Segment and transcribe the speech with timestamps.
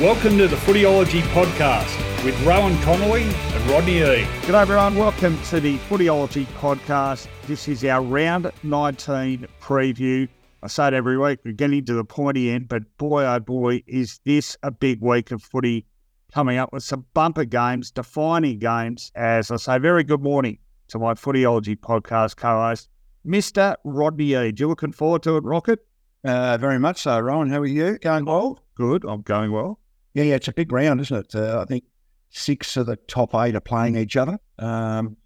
[0.00, 4.26] Welcome to the Footyology Podcast with Rohan Connolly and Rodney E.
[4.46, 4.96] Good everyone.
[4.96, 7.28] Welcome to the Footyology Podcast.
[7.46, 10.28] This is our round 19 preview.
[10.62, 13.84] I say it every week, we're getting to the pointy end, but boy, oh boy,
[13.86, 15.86] is this a big week of footy
[16.32, 19.12] coming up with some bumper games, defining games.
[19.14, 22.88] As I say, very good morning to my Footyology Podcast co host,
[23.24, 23.76] Mr.
[23.84, 24.50] Rodney E.
[24.50, 25.86] Do you looking forward to it, Rocket?
[26.24, 27.50] Uh, very much so, Rohan.
[27.50, 27.98] How are you?
[27.98, 28.58] Going well?
[28.74, 29.04] Good.
[29.04, 29.78] I'm going well.
[30.14, 30.34] Yeah, yeah.
[30.34, 31.34] It's a big round, isn't it?
[31.34, 31.84] Uh, I think
[32.30, 34.38] six of the top eight are playing each other.
[34.58, 35.16] Um,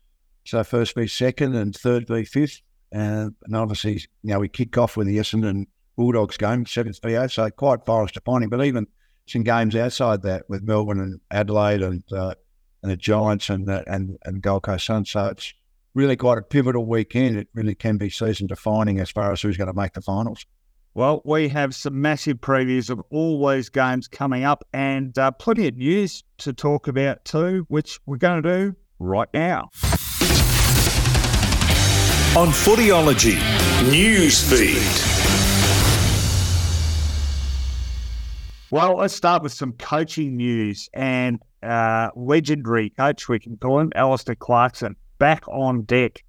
[0.44, 2.60] so first v second and third v fifth.
[2.94, 7.14] Uh, and obviously, you know, we kick off with the Essendon Bulldogs game, seventh v
[7.14, 7.30] eight.
[7.30, 8.48] So quite forest defining.
[8.48, 8.86] But even
[9.26, 12.34] some games outside that with Melbourne and Adelaide and uh,
[12.82, 15.10] and the Giants and uh, and and Gold Coast Suns.
[15.10, 15.52] So it's
[15.94, 17.36] really quite a pivotal weekend.
[17.36, 20.46] It really can be season defining as far as who's going to make the finals.
[20.96, 25.68] Well, we have some massive previews of all these games coming up and uh, plenty
[25.68, 29.68] of news to talk about too, which we're going to do right now.
[32.34, 33.36] On Footyology
[33.90, 34.80] News Feed.
[38.70, 43.92] Well, let's start with some coaching news and uh, legendary coach, we can call him,
[43.94, 46.24] Alastair Clarkson, back on deck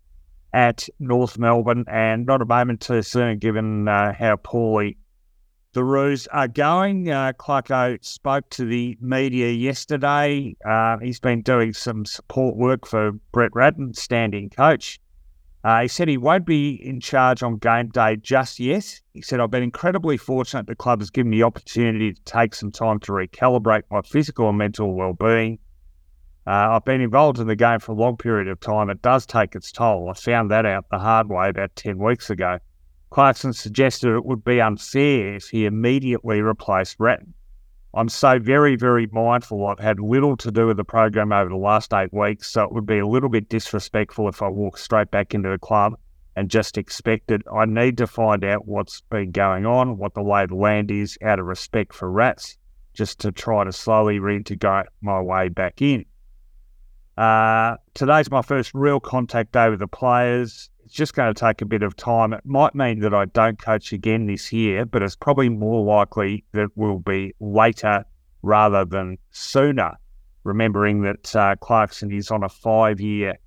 [0.57, 4.97] at North Melbourne, and not a moment too soon, given uh, how poorly
[5.73, 7.11] the Roos are going.
[7.11, 10.55] Uh, Clarko spoke to the media yesterday.
[10.67, 14.99] Uh, he's been doing some support work for Brett Ratten, standing coach.
[15.63, 18.99] Uh, he said he won't be in charge on game day just yet.
[19.13, 22.55] He said, I've been incredibly fortunate the club has given me the opportunity to take
[22.55, 25.59] some time to recalibrate my physical and mental well-being.
[26.47, 28.89] Uh, I've been involved in the game for a long period of time.
[28.89, 30.09] It does take its toll.
[30.09, 32.59] I found that out the hard way about 10 weeks ago.
[33.09, 37.33] Clarkson suggested it would be unfair if he immediately replaced Ratten.
[37.93, 41.57] I'm so very, very mindful I've had little to do with the program over the
[41.57, 45.11] last eight weeks, so it would be a little bit disrespectful if I walked straight
[45.11, 45.99] back into the club
[46.37, 47.43] and just expected.
[47.53, 50.91] I need to find out what's been going on, what the lay of the land
[50.91, 52.57] is, out of respect for Rats,
[52.93, 56.05] just to try to slowly reintegrate my way back in.
[57.17, 60.69] Uh, today's my first real contact day with the players.
[60.85, 62.31] It's just going to take a bit of time.
[62.31, 66.45] It might mean that I don't coach again this year, but it's probably more likely
[66.53, 68.05] that it will be later
[68.43, 69.93] rather than sooner.
[70.43, 73.37] Remembering that uh, Clarkson is on a five year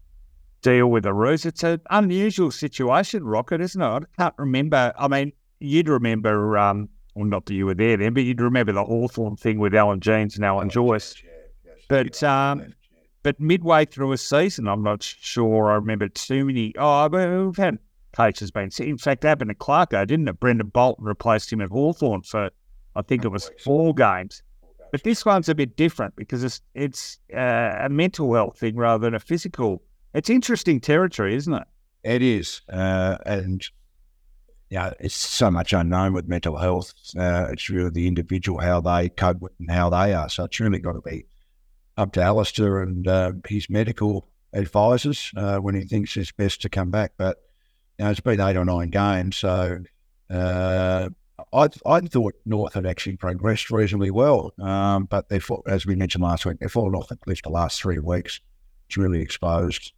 [0.61, 1.47] deal with the Roos.
[1.47, 3.87] It's an unusual situation, Rocket, isn't it?
[3.87, 4.93] I can't remember.
[4.99, 8.73] I mean, you'd remember, um, well, not that you were there then, but you'd remember
[8.73, 11.15] the Hawthorn thing with Allan Jeans and Alan Joyce.
[11.89, 12.75] But um,
[13.23, 16.73] but midway through a season, I'm not sure I remember too many.
[16.79, 17.79] Oh, we've had
[18.13, 18.71] coaches been.
[18.79, 20.41] In fact, happened to Clarko, didn't it?
[20.41, 22.51] Brendon Bolton replaced him at Hawthorn for,
[22.97, 24.43] I think it was four games.
[24.91, 29.05] But this one's a bit different because it's it's uh, a mental health thing rather
[29.05, 29.83] than a physical.
[30.15, 31.63] It's interesting territory, isn't it?
[32.03, 33.65] It is, uh, and
[34.69, 36.93] yeah, it's so much unknown with mental health.
[37.17, 40.29] Uh, it's really the individual how they cope with and how they are.
[40.29, 41.25] So it's really got to be
[42.01, 46.69] up to Alastair and uh, his medical advisors uh, when he thinks it's best to
[46.69, 47.13] come back.
[47.19, 47.39] But
[47.99, 49.79] you know, it's been eight or nine games, so
[50.31, 51.11] uh,
[51.53, 56.25] I I thought North had actually progressed reasonably well, um, but they as we mentioned
[56.25, 58.41] last week, they've fallen off at least the last three weeks.
[58.89, 59.93] It's really exposed,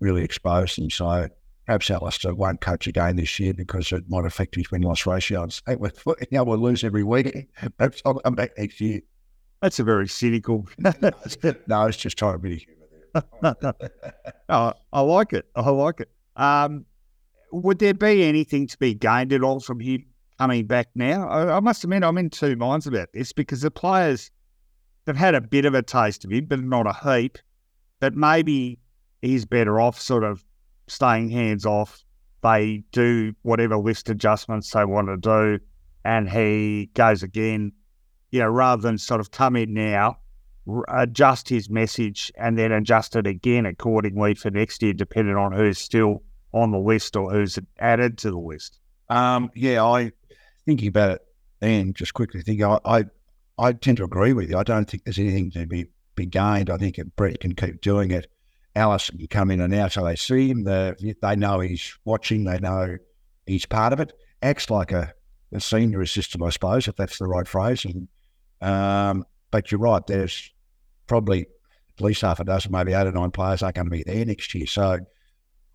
[0.00, 0.90] really exposed them.
[0.90, 1.28] So
[1.66, 5.48] perhaps Alastair won't coach again this year because it might affect his win loss ratio.
[5.66, 7.48] Hey, we you know, we'll lose every week.
[7.78, 9.00] Perhaps I'll come back next year.
[9.64, 10.68] That's a very cynical.
[10.78, 12.66] no, it's just trying to be
[14.50, 15.46] oh, I like it.
[15.56, 16.10] I like it.
[16.36, 16.84] Um,
[17.50, 20.04] would there be anything to be gained at all from him
[20.38, 21.26] coming back now?
[21.30, 24.30] I, I, must admit, I'm in two minds about this because the players
[25.06, 27.38] have had a bit of a taste of him, but not a heap.
[28.00, 28.78] But maybe
[29.22, 30.44] he's better off sort of
[30.88, 32.04] staying hands off.
[32.42, 35.64] They do whatever list adjustments they want to do,
[36.04, 37.72] and he goes again
[38.34, 40.18] you know, rather than sort of come in now,
[40.88, 45.78] adjust his message and then adjust it again accordingly for next year, depending on who's
[45.78, 46.20] still
[46.52, 48.80] on the list or who's added to the list.
[49.08, 50.10] Um, yeah, I
[50.66, 51.22] thinking about it
[51.60, 53.04] and just quickly thinking, I, I,
[53.56, 54.58] I tend to agree with you.
[54.58, 55.86] I don't think there's anything to be,
[56.16, 56.70] be gained.
[56.70, 58.26] I think if Brett can keep doing it.
[58.74, 60.64] Alice can come in and out so they see him.
[60.64, 62.42] The, they know he's watching.
[62.42, 62.96] They know
[63.46, 64.12] he's part of it.
[64.42, 65.14] Acts like a,
[65.52, 67.84] a senior assistant, I suppose, if that's the right phrase.
[67.84, 68.08] And
[68.60, 70.52] um, but you're right, there's
[71.06, 71.46] probably
[71.98, 74.24] at least half a dozen, maybe eight or nine players aren't going to be there
[74.24, 74.66] next year.
[74.66, 74.98] So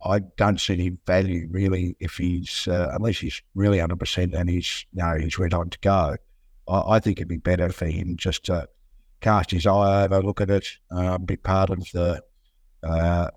[0.04, 4.86] I don't see any value really if he's, uh, unless he's really 100% and he's,
[4.94, 6.18] you know, he's ready on to go.
[6.68, 8.68] I, I think it'd be better for him just to
[9.22, 12.22] cast his eye over, look at it, uh, be part of the
[12.84, 13.30] uh,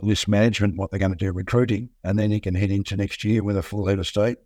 [0.00, 3.24] list management, what they're going to do recruiting, and then he can head into next
[3.24, 4.38] year with a full head of state.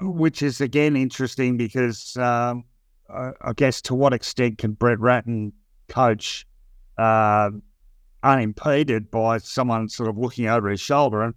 [0.00, 2.64] Which is again interesting because um,
[3.08, 5.52] I, I, guess to what extent can Brett Ratten
[5.88, 6.46] coach
[6.98, 7.50] uh,
[8.22, 11.22] unimpeded by someone sort of looking over his shoulder?
[11.22, 11.34] And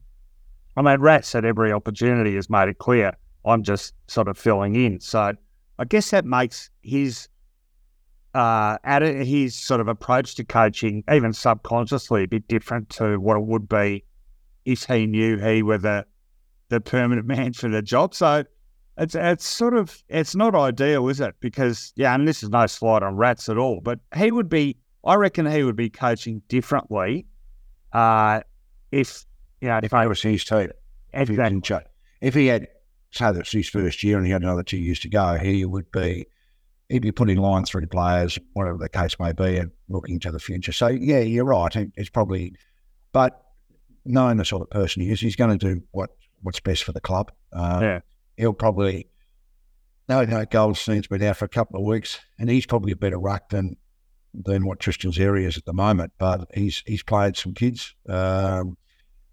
[0.75, 3.13] I mean, Rats at every opportunity has made it clear
[3.47, 4.99] I'm just sort of filling in.
[4.99, 5.33] So
[5.79, 7.29] I guess that makes his
[8.33, 13.43] uh, his sort of approach to coaching, even subconsciously, a bit different to what it
[13.43, 14.03] would be
[14.65, 16.05] if he knew he were the
[16.69, 18.13] the permanent man for the job.
[18.13, 18.43] So
[18.97, 21.35] it's it's sort of it's not ideal, is it?
[21.39, 24.77] Because yeah, and this is no slight on Rats at all, but he would be.
[25.03, 27.25] I reckon he would be coaching differently
[27.93, 28.41] uh,
[28.91, 29.25] if
[29.61, 30.69] you know if I was his team.
[31.13, 31.35] If he,
[32.21, 32.67] if he had
[33.11, 35.91] say that's his first year and he had another two years to go, he would
[35.91, 36.25] be
[36.89, 40.39] he'd be putting lines through players, whatever the case may be, and looking to the
[40.39, 40.71] future.
[40.71, 41.73] So yeah, you're right.
[41.95, 42.53] It's probably,
[43.11, 43.43] but
[44.05, 46.11] knowing the sort of person he is, he's going to do what
[46.41, 47.31] what's best for the club.
[47.51, 47.99] Uh, yeah,
[48.37, 49.07] he'll probably.
[50.09, 53.19] No, no, Goldstein's been out for a couple of weeks, and he's probably a better
[53.19, 53.75] ruck than
[54.33, 56.13] than what Tristan Xerri is at the moment.
[56.17, 57.93] But he's he's played some kids.
[58.07, 58.77] Um,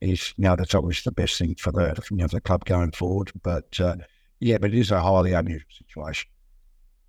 [0.01, 2.93] he's you know that's obviously the best thing for the you know, the club going
[2.93, 3.31] forward.
[3.43, 3.97] But uh,
[4.41, 6.29] yeah, but it is a highly unusual situation.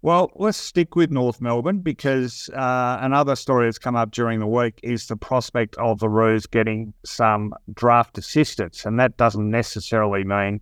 [0.05, 4.45] Well, let's stick with North Melbourne because uh, another story that's come up during the
[4.45, 8.85] week is the prospect of the Roos getting some draft assistance.
[8.85, 10.61] And that doesn't necessarily mean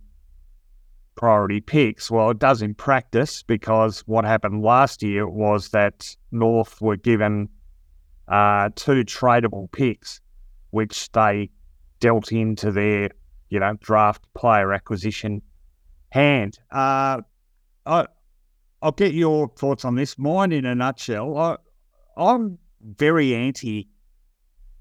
[1.14, 2.10] priority picks.
[2.10, 7.50] Well, it does in practice because what happened last year was that North were given
[8.28, 10.22] uh, two tradable picks,
[10.70, 11.50] which they
[12.00, 13.10] dealt into their,
[13.50, 15.42] you know, draft player acquisition
[16.12, 16.58] hand.
[16.70, 17.20] Uh,
[17.84, 18.06] I,
[18.84, 20.18] I'll get your thoughts on this.
[20.18, 21.56] Mine, in a nutshell, I,
[22.18, 23.88] I'm very anti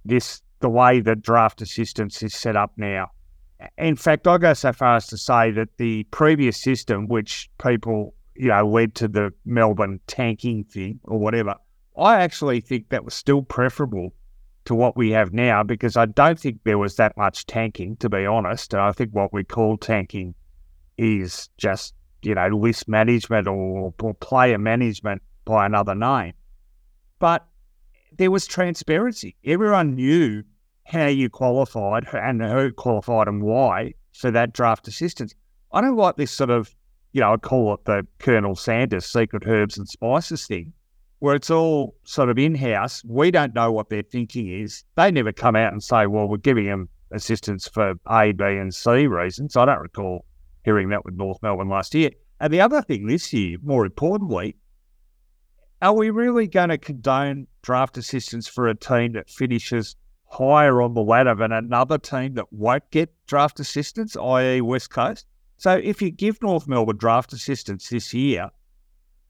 [0.03, 3.11] this the way that draft assistance is set up now.
[3.77, 8.13] In fact, I go so far as to say that the previous system, which people
[8.35, 11.55] you know led to the Melbourne tanking thing or whatever,
[11.97, 14.13] I actually think that was still preferable
[14.65, 18.09] to what we have now because I don't think there was that much tanking, to
[18.09, 18.73] be honest.
[18.73, 20.35] And I think what we call tanking
[20.97, 21.93] is just
[22.25, 26.33] you know, list management or, or player management by another name.
[27.19, 27.45] But
[28.17, 29.35] there was transparency.
[29.45, 30.43] Everyone knew
[30.85, 35.33] how you qualified and who qualified and why for that draft assistance.
[35.71, 36.75] I don't like this sort of,
[37.13, 40.73] you know, I call it the Colonel Sanders secret herbs and spices thing,
[41.19, 43.03] where it's all sort of in house.
[43.05, 44.83] We don't know what their thinking is.
[44.95, 48.73] They never come out and say, well, we're giving them assistance for A, B, and
[48.73, 49.55] C reasons.
[49.55, 50.25] I don't recall
[50.63, 52.11] hearing that with North Melbourne last year.
[52.39, 54.57] And the other thing this year, more importantly,
[55.81, 59.95] are we really going to condone draft assistance for a team that finishes
[60.25, 65.25] higher on the ladder than another team that won't get draft assistance, i.e., West Coast?
[65.57, 68.49] So if you give North Melbourne draft assistance this year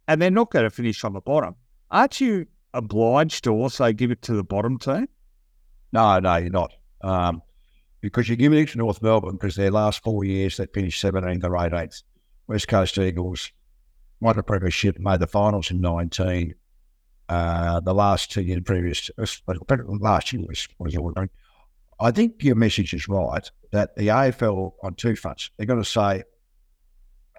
[0.08, 1.56] and they're not going to finish on the bottom,
[1.92, 5.08] aren't you obliged to also give it to the bottom team?
[5.92, 6.74] No, no, you're not.
[7.02, 7.42] Um,
[8.04, 11.46] because you're giving it to North Melbourne because their last four years they finished 17th
[11.46, 12.04] or 18th.
[12.48, 13.50] West Coast Eagles
[14.20, 16.54] won the premiership, made the finals in 19.
[17.30, 21.28] Uh, the last two years previous, last year was, was.
[22.02, 25.90] I think your message is right that the AFL on two fronts, they're going to
[25.90, 26.24] say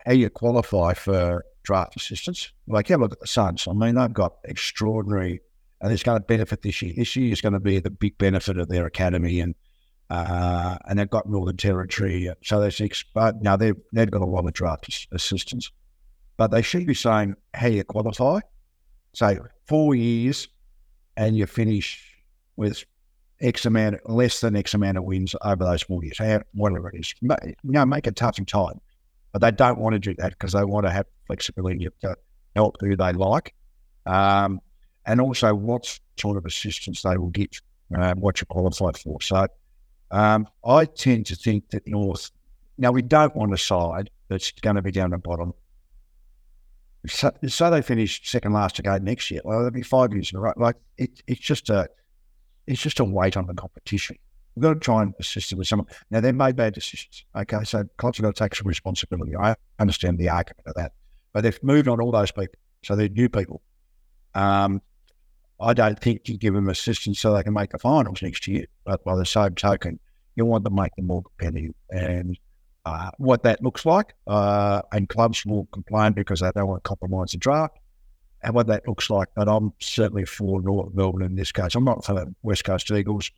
[0.06, 2.52] how you qualify for draft assistance.
[2.66, 3.68] Like, have a look at the Suns.
[3.68, 5.42] I mean, they've got extraordinary,
[5.82, 6.94] and it's going to benefit this year.
[6.96, 9.54] This year is going to be the big benefit of their academy and
[10.10, 12.30] uh, and they've got Northern Territory.
[12.42, 13.36] So they exposed.
[13.42, 15.70] Now they've they've got a lot of draft assistance,
[16.36, 18.40] but they should be saying how you qualify.
[19.12, 20.48] Say four years,
[21.16, 22.02] and you finish
[22.56, 22.84] with
[23.40, 26.18] X amount, less than X amount of wins over those four years,
[26.52, 27.14] whatever it is.
[27.20, 28.76] You know, make it tough and tight.
[29.32, 32.16] But they don't want to do that because they want to have flexibility to
[32.54, 33.52] help who they like,
[34.06, 34.60] um,
[35.06, 37.56] and also what sort of assistance they will get,
[37.96, 39.20] uh, what you qualify for.
[39.20, 39.48] So
[40.14, 42.30] um, I tend to think that North,
[42.78, 45.52] now we don't want a side that's going to be down the bottom.
[47.08, 49.40] So, so they finish second last again next year.
[49.44, 50.52] Well, they'll be five years in a row.
[50.56, 51.88] Like it, it's just a,
[52.68, 54.16] it's just a weight on the competition.
[54.54, 55.88] We've got to try and assist them with someone.
[56.12, 57.24] Now they made bad decisions.
[57.34, 59.34] Okay, so clubs have got to take some responsibility.
[59.34, 60.92] I understand the argument of that,
[61.32, 62.54] but they've moved on all those people,
[62.84, 63.62] so they're new people.
[64.36, 64.80] Um,
[65.60, 68.66] I don't think you give them assistance so they can make the finals next year.
[68.84, 69.98] But by the same token,
[70.36, 71.74] you want to make them more competitive.
[71.90, 72.38] And
[72.84, 76.88] uh, what that looks like, uh, and clubs will complain because they don't want to
[76.88, 77.78] compromise the draft,
[78.42, 79.28] and what that looks like.
[79.34, 81.74] But I'm certainly for North Melbourne in this case.
[81.74, 83.30] I'm not for West Coast Eagles,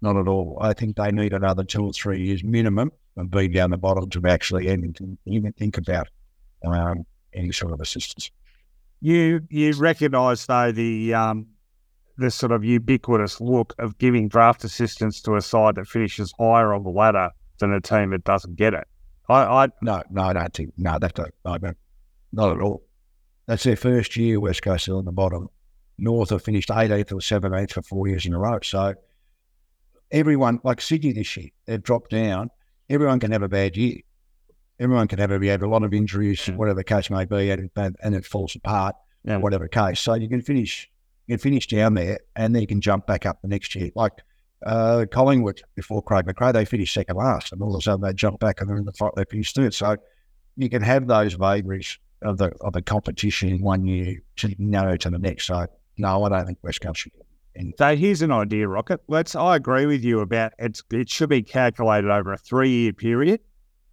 [0.00, 0.58] not at all.
[0.60, 4.08] I think they need another two or three years minimum of being down the bottom
[4.10, 6.08] to actually even, even think about
[6.64, 8.30] um, any sort of assistance.
[9.00, 11.48] You you recognise though the um,
[12.16, 16.72] the sort of ubiquitous look of giving draft assistance to a side that finishes higher
[16.72, 18.86] on the ladder than a team that doesn't get it.
[19.28, 21.72] I, I no, no, I don't think no, that's not, no, no,
[22.32, 22.82] not at all.
[23.46, 24.40] That's their first year.
[24.40, 25.48] West Coast still on the bottom.
[25.98, 28.58] North have finished 18th or 17th for four years in a row.
[28.62, 28.94] So
[30.10, 32.50] everyone, like Sydney this year, they've dropped down.
[32.88, 33.98] Everyone can have a bad year.
[34.80, 36.56] Everyone can have a, have a lot of injuries, yeah.
[36.56, 39.36] whatever the case may be, and, and it falls apart, yeah.
[39.36, 40.00] whatever case.
[40.00, 40.90] So you can finish,
[41.28, 43.90] can finish down there, and then you can jump back up the next year.
[43.94, 44.12] Like
[44.66, 48.12] uh, Collingwood before Craig McRae, they finished second last, and all of a sudden they
[48.12, 49.12] jump back and they're in the fight.
[49.16, 49.74] They finished third.
[49.74, 49.96] So
[50.56, 54.96] you can have those vagaries of the of the competition in one year to narrow
[54.96, 55.46] to the next.
[55.46, 55.66] So
[55.98, 57.12] no, I don't think West Coast should.
[57.56, 59.00] And- So here's an idea, Rocket.
[59.08, 59.34] Let's.
[59.34, 60.82] I agree with you about it's.
[60.90, 63.40] It should be calculated over a three year period.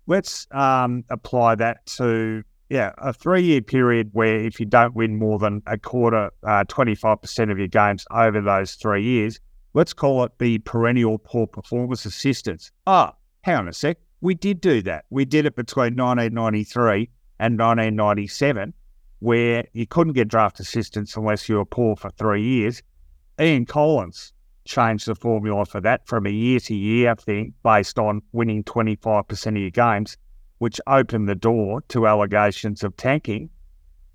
[0.08, 5.20] Let's um, apply that to yeah a three year period where if you don't win
[5.20, 9.40] more than a quarter, five percent of your games over those three years,
[9.74, 12.72] let's call it the perennial poor performance assistance.
[12.88, 13.98] Ah, hang on a sec.
[14.22, 15.06] We did do that.
[15.10, 17.10] We did it between 1993
[17.40, 18.74] and 1997,
[19.20, 22.82] where you couldn't get draft assistance unless you were poor for three years.
[23.40, 24.32] Ian Collins
[24.66, 29.48] changed the formula for that from a year to year thing based on winning 25%
[29.48, 30.18] of your games,
[30.62, 33.50] which opened the door to allegations of tanking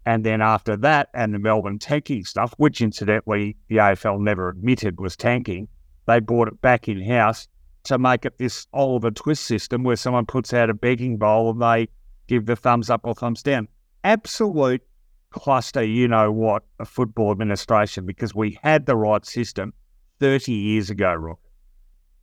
[0.06, 5.00] and then after that, and the Melbourne tanking stuff, which incidentally the AFL never admitted
[5.00, 5.66] was tanking,
[6.06, 7.48] they brought it back in house
[7.84, 11.60] to make it this Oliver Twist system where someone puts out a begging bowl and
[11.60, 11.88] they
[12.28, 13.66] give the thumbs up or thumbs down.
[14.04, 14.82] Absolute
[15.30, 19.74] cluster, you know what, a football administration because we had the right system
[20.20, 21.40] 30 years ago, Rock.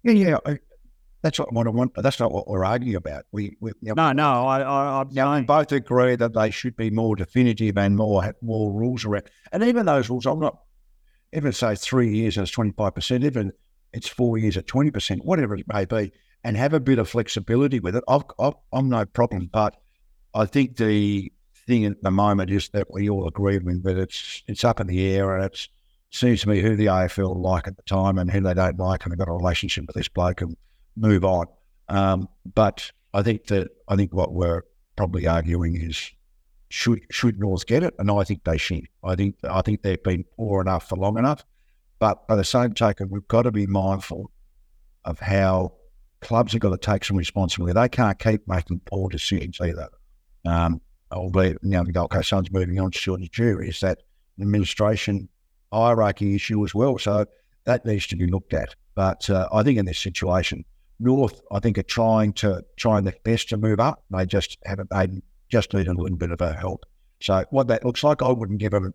[0.03, 0.55] Yeah, yeah.
[1.23, 1.93] That's not what I want.
[1.95, 3.23] That's not what we're arguing about.
[3.31, 4.45] We, we you know, no, no.
[4.45, 8.35] I, I, I'm you know, both agree that they should be more definitive and more
[8.41, 9.29] more rules around.
[9.53, 10.59] And even those rules, I'm not.
[11.31, 13.53] Even say three years as twenty five percent, even
[13.93, 16.11] it's four years at twenty percent, whatever it may be,
[16.43, 18.03] and have a bit of flexibility with it.
[18.07, 19.77] I've, I've, I'm no problem, but
[20.35, 21.31] I think the
[21.65, 24.87] thing at the moment is that we all agree with that it's it's up in
[24.87, 25.67] the air and it
[26.09, 29.03] seems to me who the AFL like at the time and who they don't like,
[29.05, 30.57] and they've got a relationship with this bloke and
[30.95, 31.47] move on.
[31.89, 34.63] Um, but I think that I think what we're
[34.95, 36.11] probably arguing is
[36.69, 38.87] should should North get it, and I think they should.
[39.03, 41.43] I think I think they've been poor enough for long enough.
[41.99, 44.31] But by the same token, we've got to be mindful
[45.05, 45.73] of how
[46.21, 47.73] clubs have got to take some responsibility.
[47.73, 49.89] They can't keep making poor decisions either.
[50.45, 50.81] Um,
[51.11, 53.99] albeit, you know, the Gold Coast Suns moving on to the jury is that
[54.41, 55.29] administration
[55.71, 56.97] hierarchy issue as well.
[56.97, 57.25] So
[57.65, 58.75] that needs to be looked at.
[58.95, 60.65] But uh, I think in this situation,
[60.99, 64.03] North, I think, are trying to trying their best to move up.
[64.11, 64.89] They just haven't.
[64.89, 66.85] They just need a little bit of a help.
[67.21, 68.93] So what that looks like, I wouldn't give them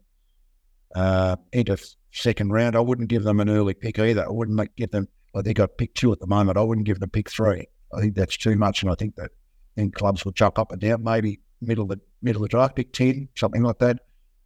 [0.95, 1.77] uh, into
[2.13, 2.77] second round.
[2.77, 4.25] I wouldn't give them an early pick either.
[4.25, 5.09] I wouldn't make, give them.
[5.35, 6.59] I think I'd pick two at the moment.
[6.59, 7.67] I wouldn't give them pick three.
[7.95, 9.31] I think that's too much, and I think that
[9.77, 11.03] then clubs will jump up and down.
[11.03, 14.01] Maybe middle of the middle of the draft, pick ten, something like that.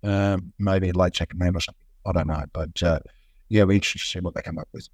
[0.05, 1.87] Um, maybe late second round or something.
[2.05, 2.99] I don't know, but uh,
[3.49, 4.89] yeah, we're interested to see what they come up with.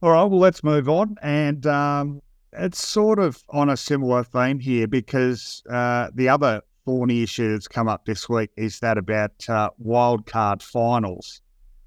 [0.00, 1.16] All right, well, let's move on.
[1.22, 7.24] And um, it's sort of on a similar theme here because uh, the other thorny
[7.24, 11.40] issue that's come up this week is that about uh, wildcard finals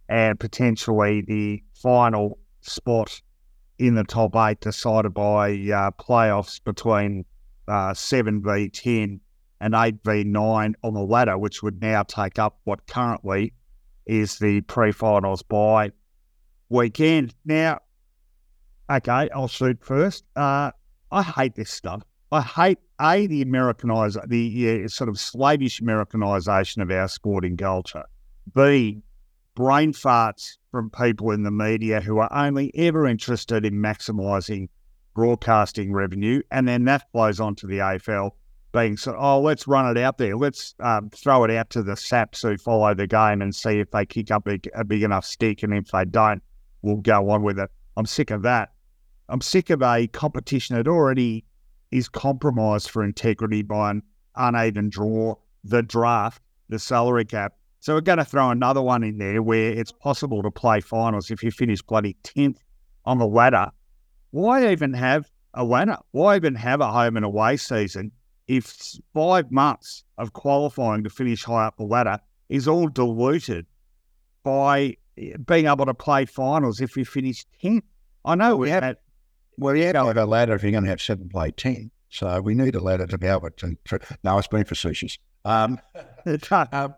[0.09, 3.21] and potentially the final spot
[3.79, 7.23] in the top eight decided bye uh, playoffs between
[7.69, 9.21] uh, 7 v 10
[9.61, 13.53] and 8 v 9 on the ladder, which would now take up what currently
[14.05, 15.91] is the pre finals by
[16.69, 17.33] weekend.
[17.45, 17.79] Now,
[18.97, 20.23] okay, I'll shoot first.
[20.35, 20.71] Uh,
[21.11, 22.03] I hate this stuff.
[22.31, 28.05] I hate a the Americanize the sort of slavish Americanization of our sporting culture.
[28.55, 29.01] B
[29.55, 34.69] brain farts from people in the media who are only ever interested in maximising
[35.13, 38.31] broadcasting revenue, and then that flows on to the AFL
[38.71, 39.15] being so.
[39.17, 40.37] Oh, let's run it out there.
[40.37, 43.91] Let's um, throw it out to the saps who follow the game and see if
[43.91, 46.41] they kick up a, a big enough stick, and if they don't,
[46.81, 47.69] we'll go on with it.
[47.97, 48.69] I'm sick of that.
[49.31, 51.45] I'm sick of a competition that already
[51.89, 54.03] is compromised for integrity by an
[54.35, 57.53] uneven draw, the draft, the salary cap.
[57.79, 61.31] So we're going to throw another one in there where it's possible to play finals
[61.31, 62.57] if you finish bloody 10th
[63.05, 63.71] on the ladder.
[64.31, 65.97] Why even have a ladder?
[66.11, 68.11] Why even have a home and away season
[68.49, 72.19] if five months of qualifying to finish high up the ladder
[72.49, 73.65] is all diluted
[74.43, 77.83] by eh, being able to play finals if you finish 10th?
[78.25, 78.97] I know we have.
[79.61, 81.91] Well, you have a ladder if you're going to have seven play 10.
[82.09, 83.77] So we need a ladder to be able to.
[84.23, 85.19] No, it's been facetious.
[85.45, 85.79] Um,
[86.51, 86.95] um,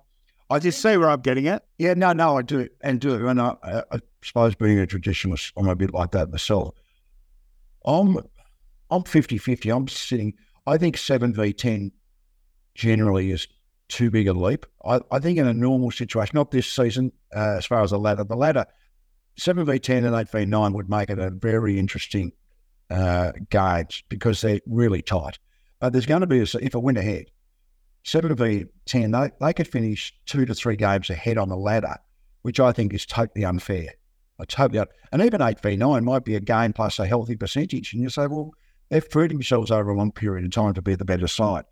[0.49, 1.65] I just see where I'm getting at.
[1.77, 3.27] Yeah, no, no, I do, and do.
[3.27, 3.55] And I,
[3.91, 6.73] I suppose being a traditionalist, I'm a bit like that myself.
[7.85, 8.19] I'm,
[8.89, 9.69] I'm 50 50.
[9.69, 10.33] I'm sitting,
[10.65, 11.91] I think 7 v 10
[12.75, 13.45] generally is
[13.89, 14.65] too big a leap.
[14.85, 17.99] I, I think in a normal situation, not this season, uh, as far as the
[17.99, 18.65] ladder, the ladder,
[19.35, 22.31] 7 v 10 and 8 v 9 would make it a very interesting
[22.93, 23.31] uh,
[24.07, 25.39] because they're really tight.
[25.79, 27.25] But there's going to be, a, if I went ahead,
[28.03, 31.95] 7 v 10, they, they could finish two to three games ahead on the ladder,
[32.43, 33.87] which I think is totally unfair.
[34.39, 37.93] I totally, and even 8 v 9 might be a game plus a healthy percentage.
[37.93, 38.51] And you say, well,
[38.89, 41.65] they've proved themselves over a long period of time to be the better side.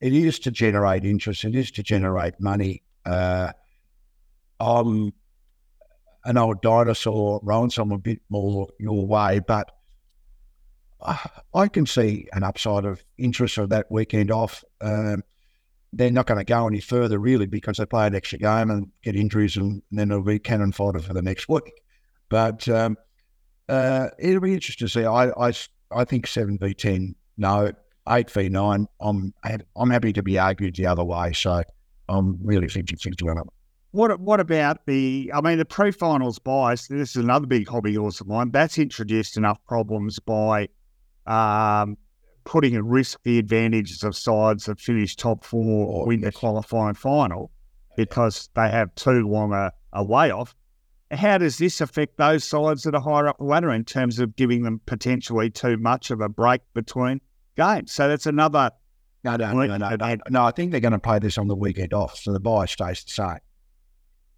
[0.00, 2.82] It is to generate interest, it is to generate money.
[3.06, 3.52] Uh,
[4.60, 5.12] I'm
[6.24, 9.70] an old dinosaur, Rohan, so I'm a bit more your way, but
[11.00, 14.64] I can see an upside of interest of that weekend off.
[14.80, 15.22] Um,
[15.92, 18.90] they're not going to go any further really because they play an extra game and
[19.02, 21.72] get injuries, and, then it'll be cannon fodder for the next week.
[22.28, 22.96] But um,
[23.68, 25.04] uh, it'll be interesting to see.
[25.04, 25.52] I, I,
[25.90, 27.72] I think seven v ten, no,
[28.08, 28.86] eight v nine.
[29.00, 29.32] I'm
[29.76, 31.32] I'm happy to be argued the other way.
[31.32, 31.62] So
[32.08, 33.48] I'm really 50 50 on.
[33.92, 35.30] What what about the?
[35.34, 36.88] I mean, the pre-finals bias.
[36.88, 38.50] This is another big hobby horse of mine.
[38.50, 40.68] That's introduced enough problems by
[41.28, 41.96] um,
[42.44, 46.94] putting at risk the advantages of sides that finish top four or win the qualifying
[46.94, 47.50] final
[47.96, 50.54] because they have too long a, a way off.
[51.10, 54.36] How does this affect those sides that are higher up the ladder in terms of
[54.36, 57.20] giving them potentially too much of a break between
[57.56, 57.92] games?
[57.92, 58.70] So that's another.
[59.24, 60.44] No, no, no, no, no, no.
[60.44, 63.04] I think they're going to play this on the weekend off, so the bye stays
[63.04, 63.38] the same.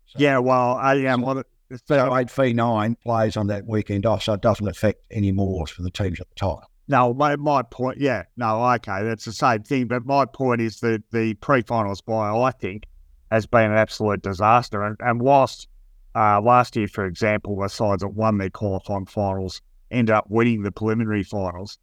[0.06, 1.24] So, yeah, well, I am.
[1.24, 1.44] Um,
[1.86, 5.66] so eight v nine plays on that weekend off, so it doesn't affect any more
[5.66, 6.70] for the teams at the top.
[6.90, 9.86] No, my, my point, yeah, no, okay, that's the same thing.
[9.86, 12.88] But my point is that the pre-finals bye, I think,
[13.30, 14.82] has been an absolute disaster.
[14.82, 15.68] And, and whilst
[16.16, 20.62] uh, last year, for example, the sides that won their qualifying finals ended up winning
[20.62, 21.78] the preliminary finals.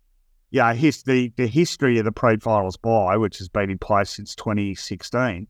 [0.51, 4.35] Yeah, his, the, the history of the pre-finals bye, which has been in place since
[4.35, 5.47] 2016,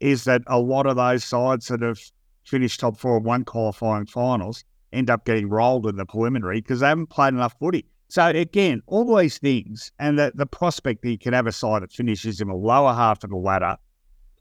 [0.00, 2.00] is that a lot of those sides that have
[2.44, 4.64] finished top four and won qualifying finals
[4.94, 7.84] end up getting rolled in the preliminary because they haven't played enough footy.
[8.08, 11.82] So again, all these things, and the, the prospect that you can have a side
[11.82, 13.76] that finishes in the lower half of the ladder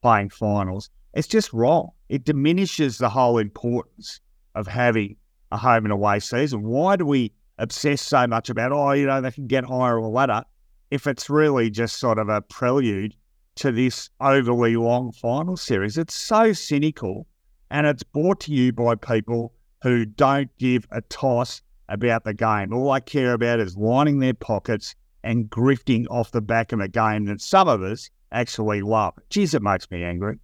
[0.01, 1.89] playing finals, it's just wrong.
[2.09, 4.19] It diminishes the whole importance
[4.55, 5.15] of having
[5.51, 6.63] a home and away season.
[6.63, 10.03] Why do we obsess so much about, oh, you know, they can get higher on
[10.03, 10.43] the ladder
[10.91, 13.15] if it's really just sort of a prelude
[13.55, 15.97] to this overly long final series?
[15.97, 17.27] It's so cynical
[17.71, 22.73] and it's brought to you by people who don't give a toss about the game.
[22.73, 26.87] All I care about is lining their pockets and grifting off the back of a
[26.87, 29.13] game that some of us actually love.
[29.29, 30.39] Geez, it makes me angry.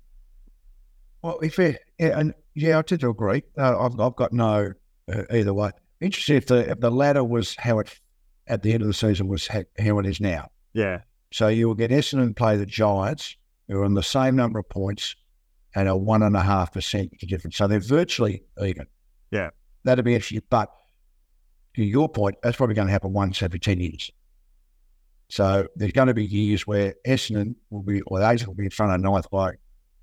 [1.21, 3.43] Well, if it, yeah, and yeah, I tend to agree.
[3.58, 4.73] Uh, I've, I've got no
[5.12, 5.71] uh, either way.
[6.02, 7.99] Interesting if the if the ladder was how it
[8.47, 10.49] at the end of the season was how, how it is now.
[10.73, 11.02] Yeah.
[11.32, 13.36] So you will get Essendon play the Giants,
[13.67, 15.15] who are on the same number of points
[15.75, 17.58] and a one and a half percent difference.
[17.58, 18.88] So they're virtually even.
[19.32, 19.49] Yeah.
[19.84, 20.71] That'd be actually, but
[21.75, 24.12] to your point, that's probably going to happen once every 10 years.
[25.29, 28.71] So there's going to be years where Essendon will be, or they will be in
[28.71, 29.53] front of ninth by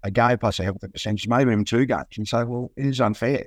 [0.02, 2.04] a game plus a healthy percentage, maybe even two games.
[2.16, 3.46] And say, well, it is unfair.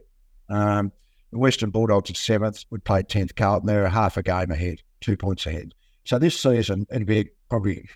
[0.50, 0.92] Um,
[1.32, 3.68] the Western Bulldogs at seventh would play 10th Carlton.
[3.68, 5.74] They're half a game ahead, two points ahead.
[6.04, 7.88] So this season, it'd be probably,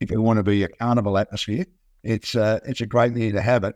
[0.00, 1.64] if you want to be a carnival atmosphere,
[2.02, 3.74] it's, uh, it's a great year to have it.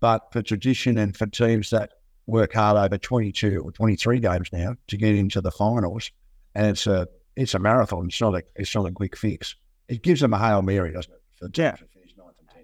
[0.00, 1.92] But for tradition and for teams that
[2.26, 6.10] work hard over 22 or 23 games now to get into the finals.
[6.54, 8.06] And it's a it's a marathon.
[8.06, 9.54] It's not a, it's not a quick fix.
[9.88, 11.20] It gives them a Hail Mary, doesn't it?
[11.38, 11.76] For, yeah.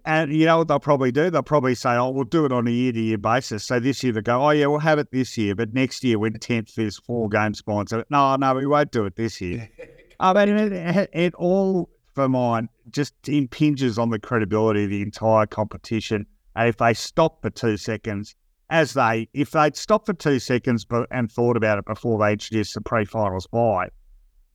[0.07, 1.31] and you know what they'll probably do?
[1.31, 3.65] They'll probably say, oh, we'll do it on a year to year basis.
[3.65, 5.55] So this year they go, oh, yeah, we'll have it this year.
[5.55, 9.17] But next year, when 10th is four games so no, no, we won't do it
[9.17, 9.69] this year.
[10.21, 15.03] Oh, I mean, it, it all, for mine, just impinges on the credibility of the
[15.03, 16.27] entire competition.
[16.55, 18.37] And if they stop for two seconds,
[18.71, 22.75] as they, if they'd stopped for two seconds and thought about it before they introduced
[22.75, 23.89] the pre-finals bye,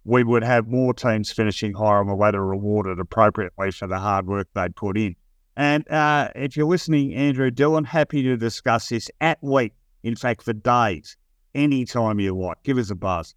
[0.06, 4.26] we would have more teams finishing higher on the ladder rewarded appropriately for the hard
[4.26, 5.16] work they'd put in.
[5.58, 10.44] And uh, if you're listening, Andrew Dillon, happy to discuss this at week, in fact,
[10.44, 11.18] for days,
[11.56, 12.62] anytime you like.
[12.64, 13.36] Give us a buzz.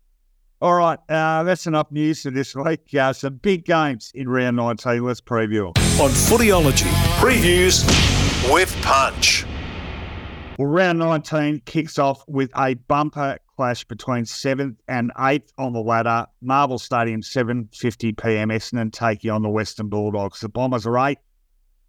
[0.63, 2.95] All right, uh, that's enough news for this week.
[2.95, 5.03] Uh, some big games in round 19.
[5.03, 5.69] Let's preview.
[5.69, 7.83] On Footyology, previews
[8.53, 9.47] with Punch.
[10.61, 15.81] Well, round 19 kicks off with a bumper clash between 7th and 8th on the
[15.81, 16.27] ladder.
[16.43, 18.51] Marvel Stadium, 7.50 p.m.
[18.51, 20.41] Essendon taking on the Western Bulldogs.
[20.41, 21.17] The Bombers are 8,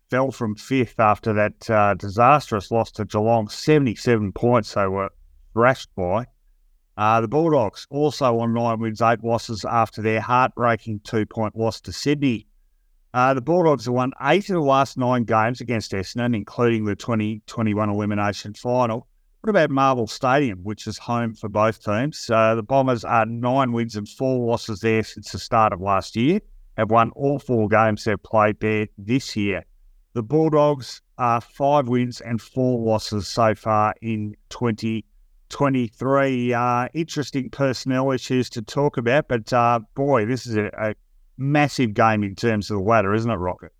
[0.10, 5.10] fell from 5th after that uh, disastrous loss to Geelong, 77 points they were
[5.52, 6.28] thrashed by.
[6.96, 11.82] Uh, the Bulldogs also on nine wins, eight losses after their heartbreaking two point loss
[11.82, 12.48] to Sydney.
[13.14, 16.96] Uh, the Bulldogs have won eight of the last nine games against Essendon, including the
[16.96, 19.08] 2021 elimination final.
[19.42, 22.30] What about Marvel Stadium, which is home for both teams?
[22.30, 26.16] Uh, the Bombers are nine wins and four losses there since the start of last
[26.16, 26.40] year,
[26.78, 29.66] have won all four games they've played there this year.
[30.14, 36.54] The Bulldogs are five wins and four losses so far in 2023.
[36.54, 40.94] Uh, interesting personnel issues to talk about, but uh, boy, this is a, a,
[41.38, 43.72] massive game in terms of the ladder, isn't it, Rocket?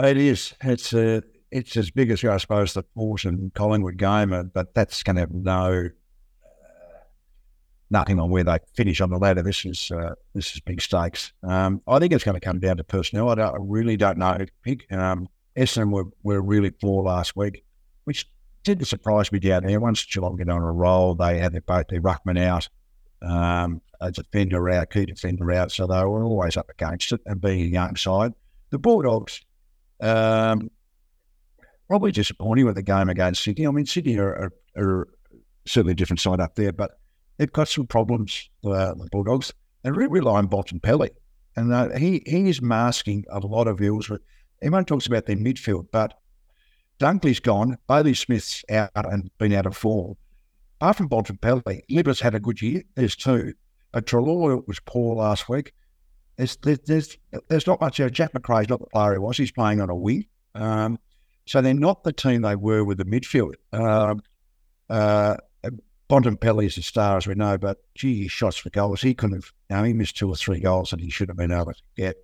[0.00, 0.54] It is.
[0.62, 4.74] It's uh, it's as big as I suppose the Port and Collingwood game, uh, but
[4.74, 5.88] that's going to have no
[6.44, 6.98] uh,
[7.90, 9.42] nothing on where they finish on the ladder.
[9.42, 11.32] This is uh, this is big stakes.
[11.42, 13.28] Um, I think it's going to come down to personnel.
[13.28, 14.90] I, I really don't know who to pick.
[14.92, 17.64] Um, Essendon were, were really poor last week,
[18.04, 18.26] which
[18.64, 19.80] didn't surprise me down there.
[19.80, 22.68] Once Geelong get on a roll, they had their, both their ruckman out,
[23.22, 27.40] um, a defender out, key defender out, so they were always up against it and
[27.40, 28.32] being a young side.
[28.70, 29.40] The Bulldogs,
[30.00, 30.70] um,
[31.88, 33.66] probably disappointing with the game against Sydney.
[33.66, 35.08] I mean, Sydney are, are, are
[35.66, 36.92] certainly a different side up there, but
[37.36, 39.52] they've got some problems, uh, the Bulldogs.
[39.82, 41.10] They really rely on Bontempelli,
[41.56, 44.10] and uh, he, he is masking a lot of ills.
[44.62, 46.14] Everyone talks about their midfield, but
[46.98, 47.78] Dunkley's gone.
[47.88, 50.16] Bailey Smith's out and been out of form.
[50.90, 52.82] From Bontempelli, Libba's had a good year.
[52.96, 53.54] There's two.
[53.92, 55.72] But Treloar was poor last week.
[56.36, 57.16] There's, there's,
[57.48, 58.00] there's not much.
[58.00, 59.36] Uh, Jack Macrae's not the player he was.
[59.36, 60.26] He's playing on a wing.
[60.56, 60.98] Um,
[61.46, 63.54] so they're not the team they were with the midfield.
[63.72, 64.22] Um,
[64.90, 65.36] uh,
[66.10, 69.02] Bontempelli is a star, as we know, but gee, shots for goals.
[69.02, 71.36] He couldn't have, you know, he missed two or three goals that he should have
[71.36, 72.16] been able to get.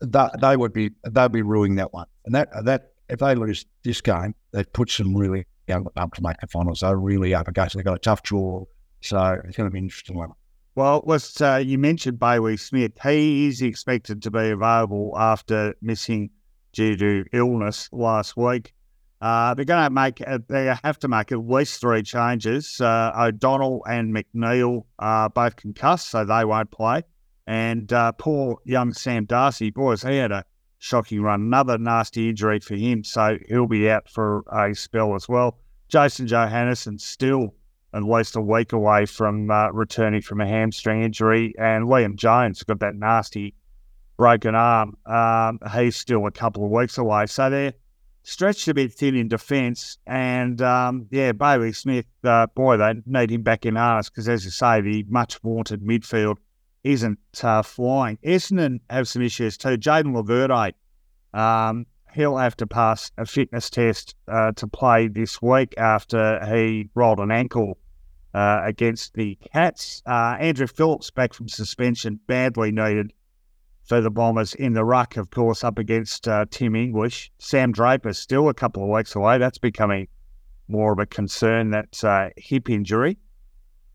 [0.00, 2.06] That, they would be, they'd be ruining that one.
[2.24, 6.22] And that, that if they lose this game, they put some really young up to
[6.22, 6.80] make the finals.
[6.80, 7.76] They're really up against.
[7.76, 8.64] They've got a tough draw,
[9.00, 10.30] so it's going to be an interesting one.
[10.74, 11.40] Well, let's.
[11.40, 12.92] Uh, you mentioned Bailey Smith.
[13.02, 16.30] He is expected to be available after missing
[16.72, 18.74] due to illness last week.
[19.20, 20.20] Uh, they're going to make.
[20.26, 22.80] Uh, they have to make at least three changes.
[22.80, 27.02] Uh, O'Donnell and McNeil are both concussed, so they won't play.
[27.46, 30.44] And uh, poor young Sam Darcy, boys, he had a
[30.84, 31.40] shocking run.
[31.40, 35.58] Another nasty injury for him, so he'll be out for a spell as well.
[35.88, 37.54] Jason Johannisen still
[37.94, 42.62] at least a week away from uh, returning from a hamstring injury, and Liam Jones
[42.64, 43.54] got that nasty
[44.18, 44.96] broken arm.
[45.06, 47.72] Um, he's still a couple of weeks away, so they're
[48.22, 49.96] stretched a bit thin in defence.
[50.06, 54.44] And um, yeah, Bailey Smith, uh, boy, they need him back in ours because, as
[54.44, 56.36] you say, the much vaunted midfield
[56.84, 58.18] isn't uh, flying.
[58.24, 59.76] Essendon have some issues too.
[59.76, 60.74] Jayden Laverde,
[61.38, 66.88] um, he'll have to pass a fitness test uh, to play this week after he
[66.94, 67.78] rolled an ankle
[68.34, 70.02] uh, against the Cats.
[70.06, 73.12] Uh, Andrew Phillips back from suspension, badly needed
[73.84, 77.30] for the Bombers in the ruck, of course, up against uh, Tim English.
[77.38, 79.38] Sam Draper still a couple of weeks away.
[79.38, 80.08] That's becoming
[80.68, 83.18] more of a concern, that uh, hip injury.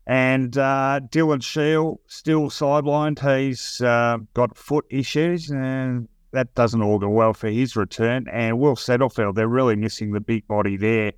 [0.06, 3.18] And uh, Dylan Shiel still sidelined.
[3.18, 8.26] He's uh, got foot issues, and that doesn't augur well for his return.
[8.32, 11.12] And Will Setterfield, they're really missing the big body there.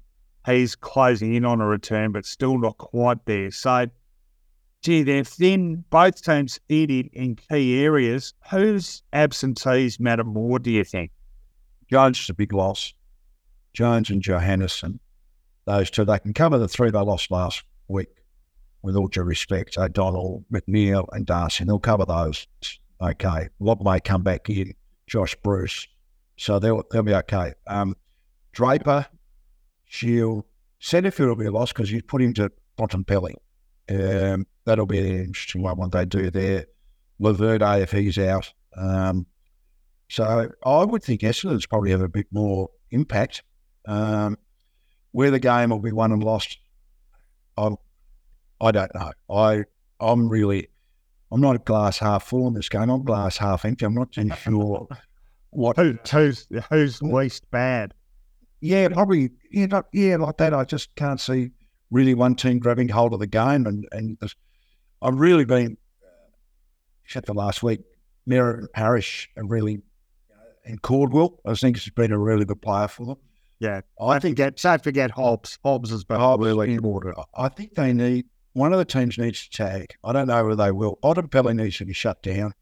[0.44, 3.50] He's closing in on a return, but still not quite there.
[3.52, 3.86] So,
[4.82, 5.84] gee, they're thin.
[5.90, 8.34] Both teams thin in, in key areas.
[8.50, 11.12] Whose absentees matter more, do you think?
[11.88, 12.92] Jones is a big loss.
[13.72, 14.98] Jones and Johannisen,
[15.64, 18.21] those two, they can cover the three they lost last week
[18.82, 22.46] with all due respect, O'Donnell, McNeil, and Darcy, they'll cover those.
[23.00, 23.48] Okay.
[23.60, 24.74] Lobb may come back in,
[25.06, 25.86] Josh Bruce.
[26.36, 27.54] So they'll, they'll be okay.
[27.66, 27.96] Um,
[28.52, 29.06] Draper,
[29.84, 30.46] Shiel,
[30.80, 33.34] Setterfield will be lost because you put him to Bontempelli.
[33.88, 36.66] Um, that'll be an interesting one, what they do there.
[37.20, 38.52] Laverde, if he's out.
[38.76, 39.26] Um,
[40.08, 43.42] so I would think Essendon's probably have a bit more impact.
[43.86, 44.36] Um,
[45.12, 46.58] where the game will be won and lost,
[47.56, 47.76] I'm
[48.62, 49.10] I don't know.
[49.28, 49.64] I
[50.00, 50.68] I'm really
[51.30, 52.88] I'm not a glass half full on this game.
[52.88, 53.84] I'm glass half empty.
[53.84, 54.88] I'm not too sure
[55.50, 57.92] what Who, who's who's least bad.
[58.60, 60.54] Yeah, probably yeah, not, yeah, like that.
[60.54, 61.50] I just can't see
[61.90, 64.18] really one team grabbing hold of the game, and and
[65.02, 66.30] I've really been uh,
[67.04, 67.80] except for last week,
[68.28, 69.82] Merrett and Parish uh, and really,
[70.64, 73.16] and Caldwell, I think has been a really good player for them.
[73.58, 74.56] Yeah, I think that.
[74.56, 75.58] Don't forget Hobbs.
[75.64, 77.16] Hobbs has been Hobbs, really important.
[77.34, 79.94] I think they need one of the teams needs to tag.
[80.04, 80.98] I don't know whether they will.
[81.02, 82.52] Bontempelli needs to be shut down.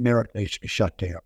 [0.00, 1.20] Merrett needs to be shut down.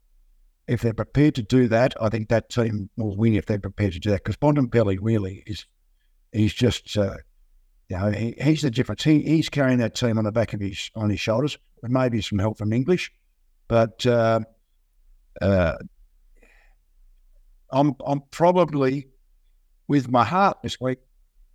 [0.67, 3.93] If they're prepared to do that, I think that team will win if they're prepared
[3.93, 4.25] to do that.
[4.25, 5.67] Because Bontempelli really is,
[6.33, 7.17] he's just, uh,
[7.89, 9.05] you know, he, he's the difference.
[9.05, 12.23] He, he's carrying that team on the back of his on his shoulders, with maybe
[12.23, 13.13] some help from English,
[13.69, 14.41] but uh,
[15.43, 15.75] uh,
[17.71, 19.09] I'm I'm probably
[19.87, 20.99] with my heart this week.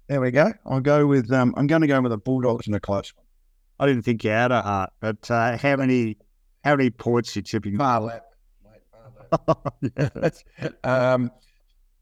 [0.09, 0.51] There we go.
[0.65, 3.25] I'll go with um, I'm going to go with the Bulldogs in a close one.
[3.79, 6.17] I didn't think you had a heart, but uh, how many
[6.63, 7.77] how many points you tipping?
[7.77, 8.01] Far.
[8.01, 8.81] Mate,
[9.29, 9.55] Phar
[9.95, 10.73] Lap.
[10.83, 11.31] um,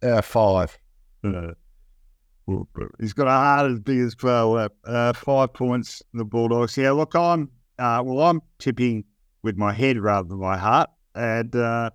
[0.01, 0.79] uh, five.
[1.21, 1.51] Uh,
[3.01, 4.69] he's got a heart as big as Pearl.
[4.85, 6.77] Uh, five points, the Bulldogs.
[6.77, 9.03] Yeah, look, I'm uh, well, I'm tipping
[9.43, 11.89] with my head rather than my heart, and uh,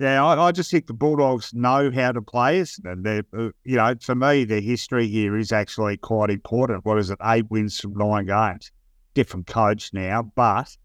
[0.00, 3.50] yeah, I, I, just think the Bulldogs know how to play us, and they, uh,
[3.64, 6.84] you know, for me, their history here is actually quite important.
[6.84, 7.18] What is it?
[7.24, 8.70] Eight wins from nine games.
[9.14, 10.76] Different coach now, but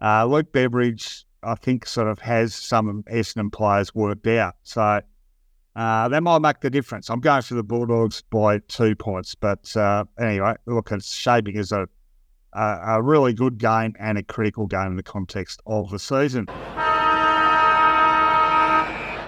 [0.00, 4.56] uh, Luke Beveridge, I think, sort of has some Essendon players worked out.
[4.64, 5.00] So
[5.76, 7.08] uh, that might make the difference.
[7.08, 9.36] I'm going for the Bulldogs by two points.
[9.36, 11.86] But uh, anyway, look, it's shaping as a,
[12.52, 16.46] a, a, really good game and a critical game in the context of the season.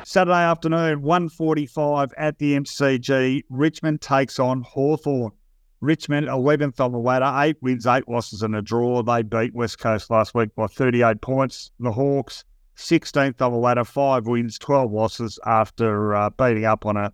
[0.07, 3.43] Saturday afternoon, 1.45 at the MCG.
[3.49, 5.33] Richmond takes on Hawthorn.
[5.81, 9.03] Richmond, 11th on the ladder, eight wins, eight losses, and a draw.
[9.03, 11.71] They beat West Coast last week by 38 points.
[11.81, 12.45] The Hawks,
[12.77, 17.11] 16th on the ladder, five wins, 12 losses after uh, beating up on a,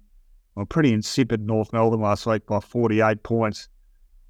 [0.69, 3.69] pretty insipid North Melbourne last week by 48 points.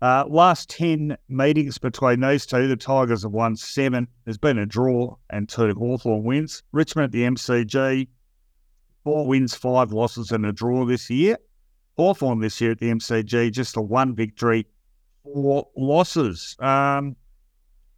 [0.03, 4.07] Uh, last 10 meetings between these two, the Tigers have won seven.
[4.25, 6.63] There's been a draw and two Hawthorn wins.
[6.73, 8.07] Richmond at the MCG,
[9.05, 11.39] four wins, five losses, and a draw this year.
[11.97, 14.67] Hawthorn this year at the MCG, just a one victory,
[15.23, 16.57] four losses.
[16.59, 17.17] Um,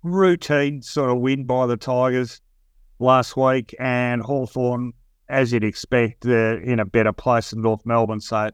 [0.03, 2.41] routine sort of win by the Tigers
[2.99, 4.93] last week, and Hawthorn,
[5.29, 8.51] as you'd expect, they're in a better place than North Melbourne, so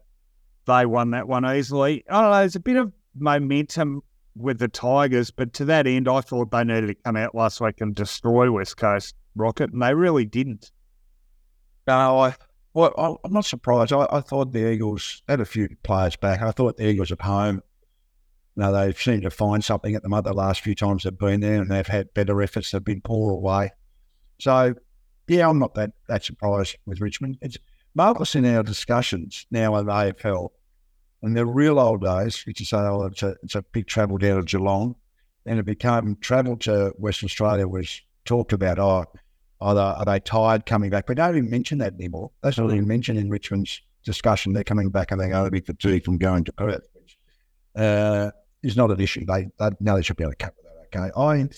[0.67, 2.05] they won that one easily.
[2.09, 4.03] I don't know, there's a bit of momentum
[4.37, 7.61] with the Tigers, but to that end, I thought they needed to come out last
[7.61, 10.71] week and destroy West Coast Rocket, and they really didn't.
[11.89, 12.35] No, I
[12.75, 13.95] well, I'm not surprised.
[13.95, 16.43] I, I, thought the Eagles had a few players back.
[16.43, 17.63] I thought the Eagles at home,
[18.57, 21.41] now they've seemed to find something at the moment the last few times they've been
[21.41, 22.71] there and they've had better efforts.
[22.71, 23.71] They've been poor away.
[24.39, 24.75] So,
[25.29, 27.39] yeah, I'm not that, that surprised with Richmond.
[27.41, 27.57] It's
[27.95, 30.51] marvellous in our discussions now in the AFL.
[31.23, 34.19] In the real old days, which is say, oh, it's a, it's a big travel
[34.19, 34.95] down to Geelong,
[35.47, 39.07] and it became travel to Western Australia was talked about, oh,
[39.61, 41.09] are they, are they tired coming back?
[41.09, 42.31] We don't even mention that anymore.
[42.43, 44.53] That's not even mentioned in Richmond's discussion.
[44.53, 47.19] They're coming back and they're going to be fatigued from going to Perth, which
[47.77, 48.31] uh,
[48.63, 49.25] is not an issue.
[49.27, 50.99] They, they know they should be able to with that.
[50.99, 51.49] Okay, I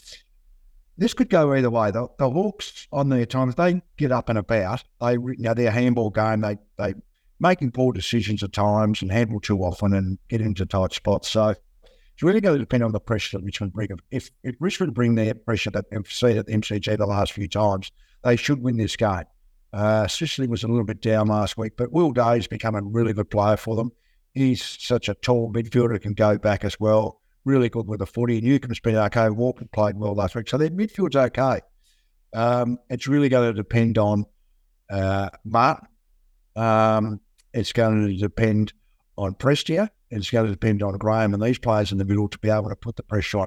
[1.01, 1.91] this could go either way.
[1.91, 4.85] The, the Hawks on their times they get up and about.
[5.01, 6.43] They you know their handball game.
[6.43, 6.95] They they
[7.41, 11.31] making poor decisions at times and handle too often and get into tight spots.
[11.31, 11.55] So
[12.20, 13.88] it's really going to depend on the pressure that Richmond bring.
[14.11, 17.90] If, if Richmond bring their pressure that they've seen at MCG the last few times,
[18.22, 19.24] they should win this game.
[19.72, 23.14] Uh, Sicily was a little bit down last week, but Will Day's become a really
[23.14, 23.90] good player for them.
[24.35, 27.22] He's such a tall midfielder, can go back as well.
[27.46, 28.42] Really good with the footy.
[28.42, 29.30] Newcombe's been okay.
[29.30, 30.46] Walker played well last week.
[30.46, 31.62] So their midfield's okay.
[32.35, 34.26] Um, it's really going to depend on
[34.90, 35.88] uh, Martin.
[36.54, 37.20] Um,
[37.54, 38.74] it's going to depend
[39.20, 42.28] on Prestia and it's going to depend on Graham and these players in the middle
[42.28, 43.46] to be able to put the pressure on.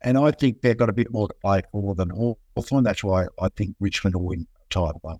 [0.00, 2.84] And I think they've got a bit more to play for than Hawthorn.
[2.84, 5.18] That's why I think Richmond will win title one.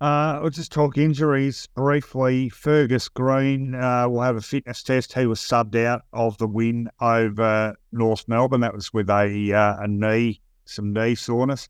[0.00, 2.48] Uh, I'll just talk injuries briefly.
[2.48, 5.12] Fergus Greene uh, will have a fitness test.
[5.12, 8.62] He was subbed out of the win over North Melbourne.
[8.62, 11.68] That was with a uh, a knee, some knee soreness.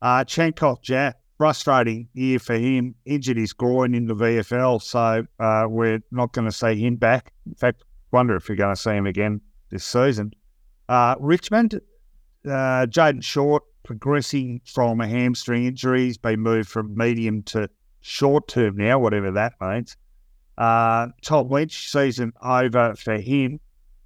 [0.00, 0.56] Uh, Jack
[1.38, 2.94] frustrating year for him.
[3.04, 7.32] Injured his groin in the VFL, so uh, we're not going to see him back.
[7.46, 10.32] In fact, wonder if you're going to see him again this season.
[10.88, 11.80] Uh, Richmond,
[12.46, 16.04] uh, Jayden Short progressing from a hamstring injury.
[16.04, 17.68] He's been moved from medium to
[18.00, 19.96] short term now, whatever that means.
[20.58, 23.60] Uh, Tom Lynch, season over for him.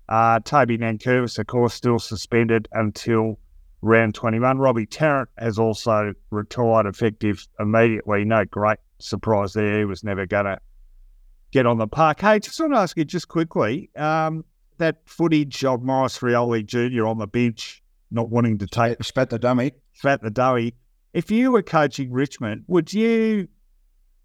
[0.08, 3.38] Uh, Toby Nankervis, of course, still suspended until
[3.82, 4.58] round 21.
[4.58, 8.24] Robbie Tarrant has also retired effective immediately.
[8.24, 9.78] No great surprise there.
[9.78, 10.58] He was never going to
[11.50, 12.20] get on the park.
[12.20, 14.44] Hey, just want to ask you just quickly um,
[14.78, 17.06] that footage of Maurice Rioli Jr.
[17.06, 19.72] on the bench not wanting to take Spat the dummy.
[19.94, 20.74] spat the doughy.
[21.12, 23.48] If you were coaching Richmond, would you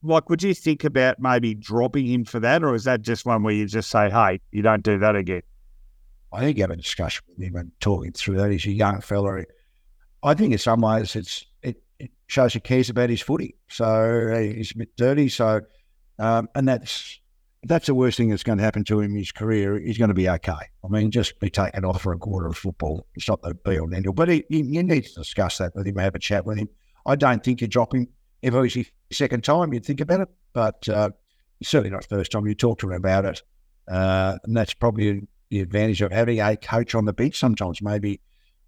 [0.03, 3.43] like would you think about maybe dropping him for that, or is that just one
[3.43, 5.41] where you just say, "Hey, you don't do that again"?
[6.35, 8.51] I think you have a discussion with him and talking through that.
[8.51, 9.43] He's a young fella.
[10.23, 13.55] I think in some ways it's it, it shows he cares about his footy.
[13.69, 15.29] So uh, he's a bit dirty.
[15.29, 15.61] So
[16.19, 17.19] um, and that's
[17.63, 19.79] that's the worst thing that's going to happen to him in his career.
[19.79, 20.51] He's going to be okay.
[20.51, 23.07] I mean, just be taken off for a quarter of football.
[23.15, 24.13] It's not the be all and end all.
[24.13, 26.69] But he, he, you need to discuss that with him, have a chat with him.
[27.05, 28.07] I don't think you drop him
[28.41, 29.73] if it was his second time.
[29.73, 31.09] You'd think about it, but uh,
[31.63, 32.45] certainly not first time.
[32.45, 33.41] You talk to him about it,
[33.87, 37.39] uh, and that's probably the advantage of having a coach on the bench.
[37.39, 38.17] Sometimes maybe you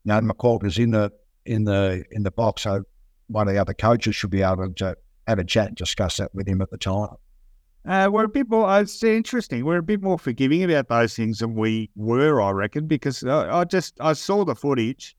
[0.06, 1.12] know McQualter's in the
[1.46, 2.84] in the in the box, so
[3.28, 4.96] one of the other coaches should be able to
[5.28, 7.16] have a chat and discuss that with him at the time.
[7.86, 8.80] Uh, we're a bit more.
[8.80, 9.66] It's interesting.
[9.66, 13.60] We're a bit more forgiving about those things than we were, I reckon, because I,
[13.60, 15.16] I just I saw the footage,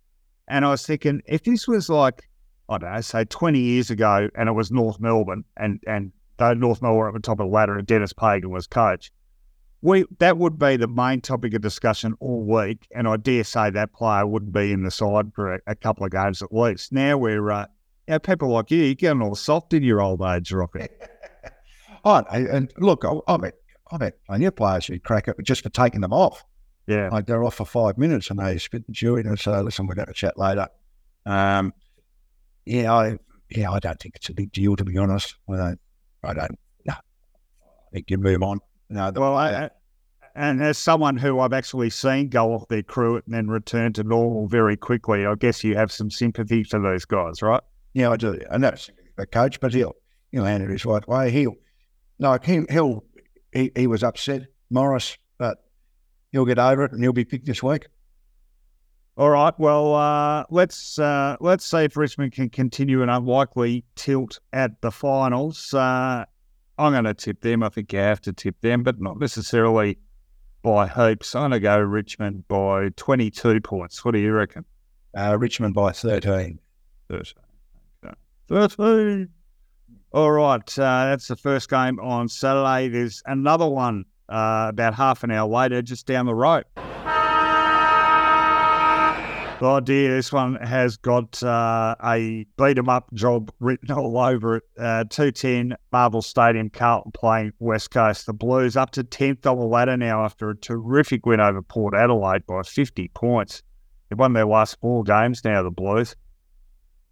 [0.48, 2.28] and I was thinking if this was like
[2.70, 6.80] I don't know, say twenty years ago, and it was North Melbourne, and and North
[6.80, 9.12] Melbourne were at the top of the ladder, and Denis Pagan was coach,
[9.80, 13.70] we that would be the main topic of discussion all week, and I dare say
[13.70, 16.92] that player wouldn't be in the side for a, a couple of games at least.
[16.92, 17.66] Now we're uh,
[18.08, 20.88] know, people like you, you're getting all soft in your old age, Rocky.
[22.04, 23.54] Oh, and look, I, I bet
[23.90, 26.44] I bet plenty of players who crack it just for taking them off.
[26.86, 27.08] Yeah.
[27.10, 29.96] Like they're off for five minutes and they spit the in and say, listen, we're
[29.96, 30.68] going to chat later.
[31.26, 31.74] Um,
[32.64, 33.18] yeah, I
[33.50, 35.34] yeah, I don't think it's a big deal to be honest.
[35.50, 35.80] I don't,
[36.22, 36.58] I don't.
[36.86, 38.60] No, I think you move on.
[38.90, 39.70] No, the, Well, I, I-
[40.34, 44.04] and as someone who I've actually seen go off their crew and then return to
[44.04, 47.62] normal very quickly, I guess you have some sympathy for those guys, right?
[47.94, 48.38] yeah, I do.
[48.50, 49.96] And that's the coach, but he'll
[50.30, 51.30] he'll handle it his right way.
[51.32, 51.56] He'll
[52.20, 53.02] like he he'll
[53.52, 55.58] he, he was upset, Morris, but
[56.30, 57.86] he'll get over it and he'll be picked this week.
[59.16, 59.54] All right.
[59.58, 64.92] Well, uh, let's uh, let's see if Richmond can continue an unlikely tilt at the
[64.92, 65.74] finals.
[65.74, 66.24] Uh,
[66.78, 67.62] I'm going to tip them.
[67.62, 69.98] I think you have to tip them, but not necessarily
[70.62, 71.34] by heaps.
[71.34, 74.04] I'm going to go Richmond by 22 points.
[74.04, 74.64] What do you reckon?
[75.16, 76.58] Uh, Richmond by thirteen.
[77.10, 77.34] 13.
[78.04, 78.14] Okay.
[78.48, 79.28] 13.
[80.12, 80.78] All right.
[80.78, 82.88] Uh, that's the first game on Saturday.
[82.88, 86.64] There's another one uh, about half an hour later, just down the road.
[89.60, 94.56] Oh dear, this one has got uh, a beat 'em up job written all over
[94.56, 94.62] it.
[94.78, 98.26] Uh, 210 Marvel Stadium, Carlton playing West Coast.
[98.26, 101.94] The Blues up to 10th on the ladder now after a terrific win over Port
[101.94, 103.64] Adelaide by 50 points.
[104.08, 106.14] They've won their last four games now, the Blues.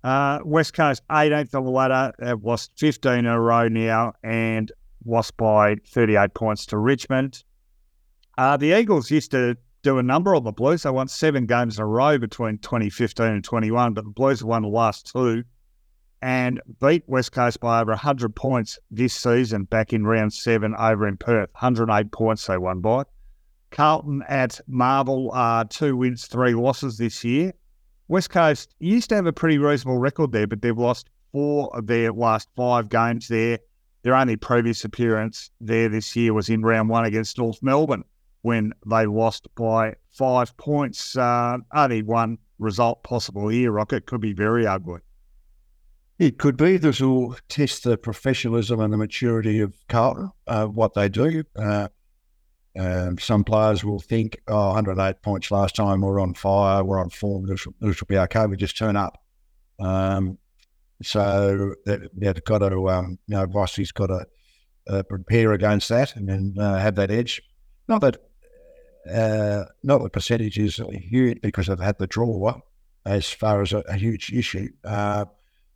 [0.05, 2.13] Uh, West Coast 18th on the ladder.
[2.21, 4.71] They've lost 15 in a row now and
[5.05, 7.43] lost by 38 points to Richmond.
[8.39, 9.57] Uh, the Eagles used to
[9.87, 10.83] do a number on the Blues.
[10.83, 14.63] They won seven games in a row between 2015 and 21, but the Blues won
[14.63, 15.45] the last two
[16.21, 21.07] and beat West Coast by over 100 points this season back in round seven over
[21.07, 21.51] in Perth.
[21.53, 23.05] 108 points they won by.
[23.71, 27.53] Carlton at Marvel are two wins, three losses this year.
[28.09, 31.87] West Coast used to have a pretty reasonable record there, but they've lost four of
[31.87, 33.61] their last five games there.
[34.03, 38.03] Their only previous appearance there this year was in round one against North Melbourne
[38.47, 41.17] when they lost by five points.
[41.17, 44.07] Uh, only one result possible here, Rocket.
[44.07, 45.01] Could be very ugly.
[46.21, 46.77] It could be.
[46.77, 51.43] This will test the professionalism and the maturity of Carlton, uh, what they do.
[51.57, 51.89] Uh,
[52.79, 57.11] um, some players will think, oh, 108 points last time, we're on fire, we're on
[57.11, 59.19] form, this will, this will be okay, we just turn up.
[59.81, 60.39] Um,
[61.03, 64.27] so they- they've got to, um, you know, Vossy's got to
[64.89, 67.43] uh, prepare against that and then uh, have that edge.
[67.89, 68.19] Not that,
[69.13, 72.61] uh, not the percentage is huge because they've had the draw
[73.05, 74.69] as far as a, a huge issue.
[74.85, 75.25] Uh,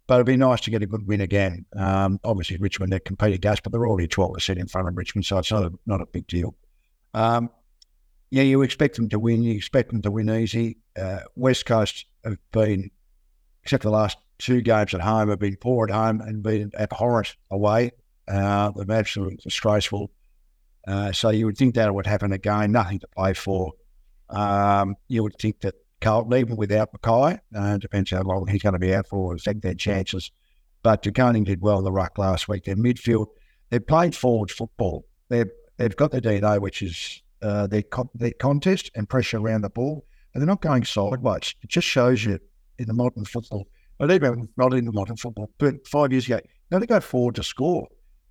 [0.06, 1.64] but it'd be nice to get a good win again.
[1.76, 5.38] Um, obviously, Richmond, they're competing against, but they're already 12% in front of Richmond, so
[5.38, 6.56] it's not a, not a big deal.
[7.14, 7.50] Um,
[8.30, 9.42] yeah, you expect them to win.
[9.42, 10.78] You expect them to win easy.
[11.00, 12.90] Uh, West Coast have been,
[13.62, 17.36] except the last two games at home, have been poor at home and been abhorrent
[17.50, 17.92] away.
[18.26, 20.10] Uh, they're absolutely disgraceful.
[20.86, 22.72] Uh, so you would think that would happen again.
[22.72, 23.72] Nothing to play for.
[24.28, 28.72] Um, you would think that Carlton, even without McKay, uh, depends how long he's going
[28.72, 30.30] to be out for, affect their chances.
[30.82, 32.64] But De Koning did well in the ruck last week.
[32.64, 33.26] Their midfield,
[33.68, 35.06] they've played forward football.
[35.28, 39.62] They've they've got their DNA, which is uh, their con- their contest and pressure around
[39.62, 41.54] the ball, and they're not going sideways.
[41.62, 42.38] It just shows you
[42.78, 43.66] in the modern football,
[43.98, 47.34] but even not in the modern football, but five years ago, now they go forward
[47.34, 47.86] to score.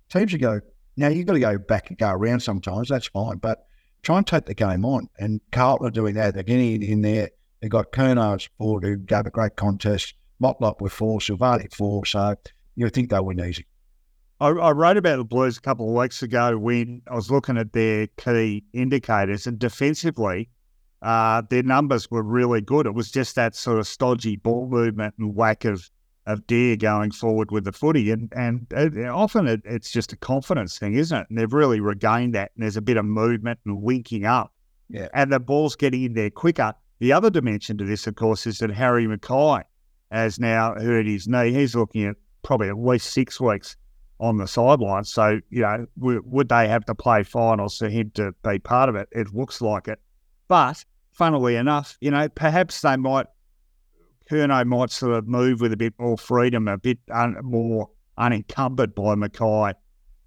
[0.08, 0.60] Teams go
[1.00, 2.88] now, you've got to go back and go around sometimes.
[2.88, 3.66] That's fine, but
[4.02, 5.08] try and take the game on.
[5.18, 6.34] And Carlton are doing that.
[6.34, 7.30] They're getting in there
[7.60, 10.14] They've got Curnow forward who gave a great contest.
[10.42, 12.06] Motlop with four, Silvagni four.
[12.06, 12.34] So
[12.74, 13.66] you think they win easy.
[14.40, 17.58] I, I wrote about the Blues a couple of weeks ago when I was looking
[17.58, 20.48] at their key indicators, and defensively,
[21.02, 22.86] uh, their numbers were really good.
[22.86, 25.90] It was just that sort of stodgy ball movement and whack of
[26.32, 30.16] of deer going forward with the footy, and and it, often it, it's just a
[30.16, 31.26] confidence thing, isn't it?
[31.28, 34.52] And they've really regained that, and there's a bit of movement and winking up,
[34.88, 35.08] Yeah.
[35.14, 36.72] and the ball's getting in there quicker.
[36.98, 39.62] The other dimension to this, of course, is that Harry McKay
[40.10, 41.52] has now hurt his knee.
[41.52, 43.76] He's looking at probably at least six weeks
[44.18, 45.10] on the sidelines.
[45.10, 48.88] So, you know, w- would they have to play finals for him to be part
[48.90, 49.08] of it?
[49.12, 49.98] It looks like it.
[50.48, 53.26] But funnily enough, you know, perhaps they might,
[54.30, 58.94] Curnow might sort of move with a bit more freedom, a bit un- more unencumbered
[58.94, 59.74] by McKay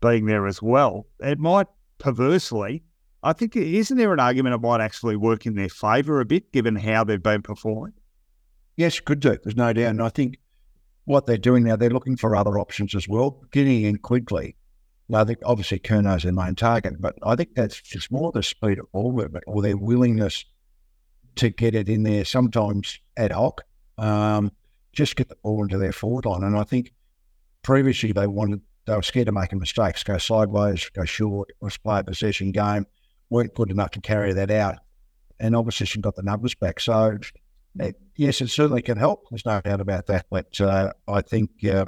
[0.01, 1.07] being there as well.
[1.21, 1.67] It might
[1.99, 2.83] perversely,
[3.23, 6.51] I think, isn't there an argument it might actually work in their favour a bit,
[6.51, 7.93] given how they've been performing?
[8.75, 9.37] Yes, could do.
[9.41, 9.91] There's no doubt.
[9.91, 10.37] And I think
[11.05, 14.57] what they're doing now, they're looking for other options as well, getting in quickly.
[15.07, 18.43] Now, I think obviously Curnow's their main target, but I think that's just more the
[18.43, 20.43] speed of movement or their willingness
[21.35, 23.63] to get it in there sometimes ad hoc,
[23.97, 24.51] um,
[24.91, 26.43] just get the ball into their forward line.
[26.43, 26.93] And I think
[27.61, 31.99] previously they wanted, they were scared of making mistakes, go sideways, go short, or play
[31.99, 32.85] a possession game,
[33.29, 34.75] weren't good enough to carry that out.
[35.39, 36.79] And opposition got the numbers back.
[36.79, 37.17] So
[37.79, 39.25] it, yes, it certainly can help.
[39.29, 40.27] There's no doubt about that.
[40.29, 41.85] But uh, I think uh,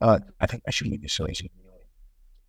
[0.00, 1.48] uh, I think they should win this season.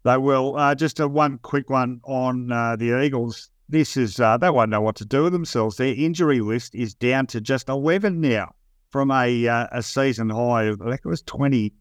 [0.03, 0.57] They will.
[0.57, 3.49] Uh, just a one quick one on uh, the Eagles.
[3.67, 5.77] This is uh, they won't know what to do with themselves.
[5.77, 8.55] Their injury list is down to just eleven now,
[8.89, 10.69] from a uh, a season high.
[10.69, 11.73] I think it was 20,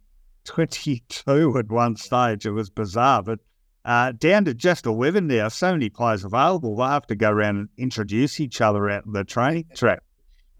[0.44, 2.46] 22 at one stage.
[2.46, 3.40] It was bizarre, but
[3.84, 5.48] uh, down to just eleven now.
[5.48, 6.76] So many players available.
[6.76, 10.02] They have to go around and introduce each other out the training track.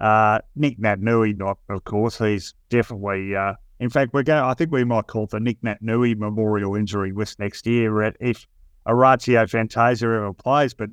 [0.00, 3.34] Uh, Nic Naitanui, not of course, he's definitely.
[3.34, 4.42] Uh, in fact, we're going.
[4.42, 8.02] I think we might call it the Nic Naitanui Memorial Injury List next year.
[8.02, 8.46] At if
[8.86, 10.90] Orazio Fantasia ever plays, but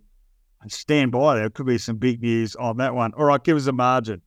[0.67, 1.37] stand by.
[1.37, 3.13] There could be some big news on that one.
[3.13, 4.21] All right, give us a margin.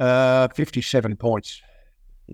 [0.00, 1.62] Uh, 57 points.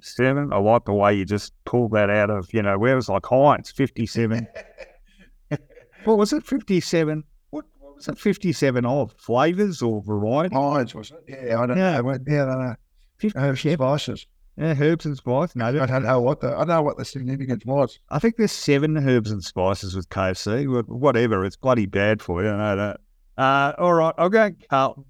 [0.03, 0.53] Seven.
[0.53, 3.09] I like the way you just pulled that out of you know where it was
[3.09, 4.47] like Heinz fifty-seven.
[6.05, 6.47] what was it?
[6.47, 7.25] Fifty-seven.
[7.51, 8.17] What, what was it?
[8.17, 10.55] Fifty-seven of flavors or variety?
[10.55, 11.25] Heinz, was it?
[11.47, 11.97] Yeah, I don't Yeah.
[11.97, 12.03] know.
[12.05, 12.75] Well, Yeah, I don't know.
[13.35, 14.27] Herbs and spices.
[14.57, 15.57] Yeah, herbs and spices.
[15.57, 17.99] No, I don't know what the I know what the significance was.
[18.11, 20.67] I think there's seven herbs and spices with KFC.
[20.87, 22.49] Whatever, it's bloody bad for you.
[22.51, 23.01] I know that.
[23.43, 25.05] Uh, all right, I'll go Carlton.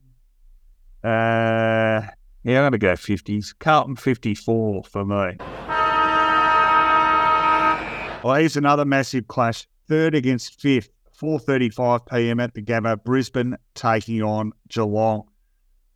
[1.05, 2.01] Uh,
[2.45, 3.55] yeah, I'm going to go 50s.
[3.59, 5.36] Carlton 54 for me.
[8.22, 9.66] Well, here's another massive clash.
[9.88, 10.91] Third against fifth.
[11.18, 12.41] 4.35 p.m.
[12.41, 13.03] at the Gabba.
[13.03, 15.24] Brisbane taking on Geelong.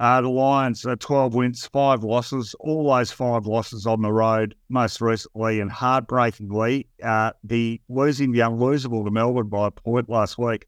[0.01, 2.55] Uh, the Lions are 12 wins, five losses.
[2.61, 8.41] All those five losses on the road, most recently and heartbreakingly, uh, the losing the
[8.41, 10.67] unlosable to Melbourne by a point last week.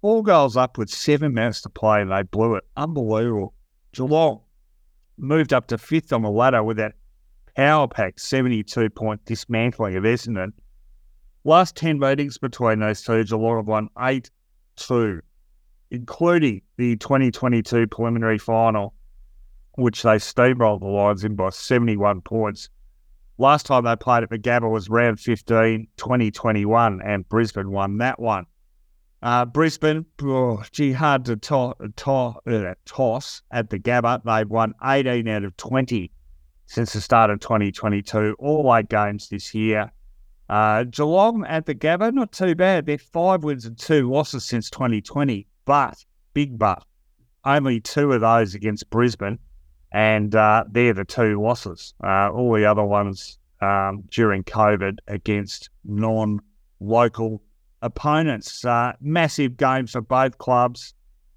[0.00, 2.64] Four goals up with seven minutes to play, and they blew it.
[2.76, 3.54] Unbelievable.
[3.92, 4.40] Geelong
[5.16, 6.94] moved up to fifth on the ladder with that
[7.56, 10.52] power pack 72 point dismantling of Essendon.
[11.44, 14.30] Last 10 meetings between those two, Geelong have won 8
[14.76, 15.20] 2
[15.94, 18.94] including the 2022 preliminary final,
[19.76, 22.68] which they steamrolled the Lions in by 71 points.
[23.38, 28.18] Last time they played at the Gabba was round 15, 2021, and Brisbane won that
[28.18, 28.46] one.
[29.24, 32.12] Uh, Brisbane, oh, gee, hard to to- to-
[32.46, 34.22] uh, toss at the Gabba.
[34.22, 36.12] They've won 18 out of 20
[36.66, 39.90] since the start of 2022, all eight games this year.
[40.50, 42.84] Uh, Geelong at the Gabba, not too bad.
[42.84, 46.04] They're five wins and two losses since 2020, but,
[46.34, 46.84] big but,
[47.46, 49.38] only two of those against Brisbane,
[49.90, 51.94] and uh, they're the two losses.
[52.04, 56.40] Uh, all the other ones um, during COVID against non
[56.78, 57.40] local
[57.84, 58.64] opponents.
[58.64, 60.94] Uh, massive games for both clubs.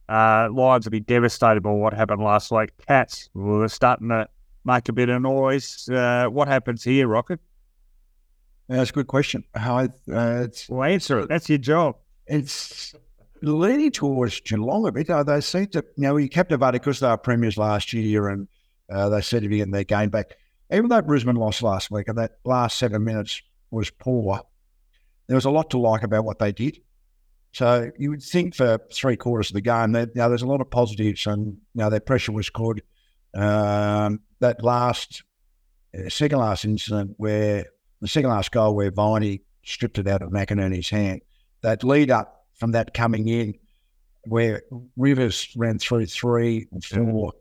[0.10, 2.72] Uh, Lions will be devastated by what happened last week.
[2.88, 4.28] Cats were starting to
[4.64, 5.88] make a bit of noise.
[5.90, 7.40] Uh, what happens here, Rocket?
[8.70, 9.44] That's a good question.
[9.54, 11.30] How uh, it's Well, answer it.
[11.30, 11.98] That's your job.
[12.26, 12.96] it's
[13.42, 15.10] leaning towards Geelong a bit.
[15.10, 18.48] Uh, they seem to, you know, we captivated because they were premiers last year and
[18.90, 20.38] uh, they seem to be getting their game back.
[20.72, 23.42] Even though Brisbane lost last week and that last seven minutes
[23.72, 24.42] was poor,
[25.28, 26.80] there was a lot to like about what they did.
[27.54, 30.48] So you would think for three quarters of the game, that you know, there's a
[30.48, 32.82] lot of positives and you know, their pressure was good.
[33.34, 35.24] Um, that last,
[35.98, 37.66] uh, second last incident where
[38.02, 41.22] the second last goal where Viney stripped it out of McInerney's hand,
[41.62, 43.56] that lead up from that coming in
[44.26, 44.64] where
[44.96, 47.34] Rivers ran through three and four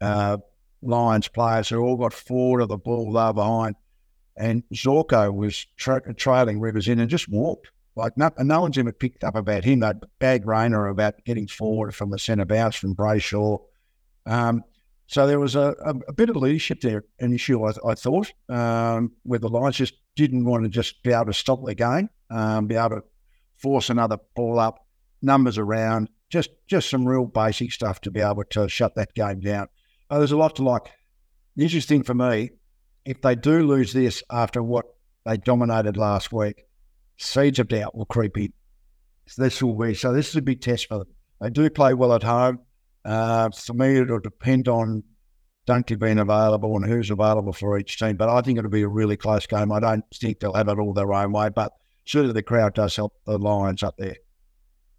[0.00, 0.38] uh,
[0.82, 3.76] Lions players who all got forward of the ball there behind.
[4.36, 7.70] And Zorko was tra- trailing Rivers in and just walked.
[7.94, 9.80] Like no, no one's ever picked up about him.
[9.80, 13.58] That bag rainer about getting forward from the centre bounce from Brayshaw.
[14.24, 14.64] Um,
[15.06, 17.62] so there was a, a, a, bit of leadership there an issue.
[17.64, 21.34] I, I thought, um, where the Lions just didn't want to just be able to
[21.34, 23.02] stop the game, um, be able to
[23.58, 24.86] force another ball up,
[25.20, 29.40] numbers around, just just some real basic stuff to be able to shut that game
[29.40, 29.68] down.
[30.08, 30.90] Oh, there's a lot to like.
[31.56, 32.50] The interesting for me,
[33.04, 34.86] if they do lose this after what
[35.24, 36.64] they dominated last week,
[37.16, 38.52] seeds of doubt will creep in.
[39.26, 40.12] So this will be so.
[40.12, 41.08] This is a big test for them.
[41.40, 42.60] They do play well at home.
[43.04, 45.02] Uh, for me, it'll depend on
[45.66, 48.16] Dunkley being available and who's available for each team.
[48.16, 49.72] But I think it'll be a really close game.
[49.72, 51.72] I don't think they'll have it all their own way, but
[52.04, 54.16] certainly the crowd does help the Lions up there.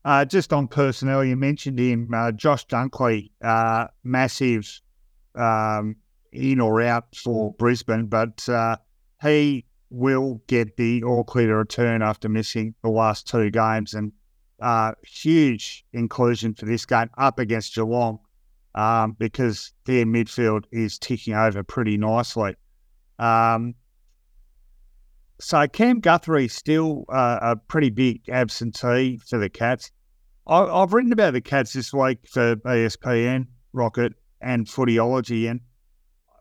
[0.06, 4.82] Uh, just on personnel, you mentioned him, uh, Josh Dunkley, uh, massive
[5.36, 5.96] um,
[6.34, 8.78] in or out for Brisbane, but uh,
[9.22, 13.94] he will get the all clear return after missing the last two games.
[13.94, 14.12] And
[14.60, 18.20] uh, huge inclusion for this game up against Geelong
[18.76, 22.56] um, because their midfield is ticking over pretty nicely.
[23.20, 23.76] Um,
[25.40, 29.92] so Cam Guthrie still uh, a pretty big absentee for the Cats.
[30.48, 35.62] I, have written about the Cats this week for ESPN, Rocket, and Footyology, and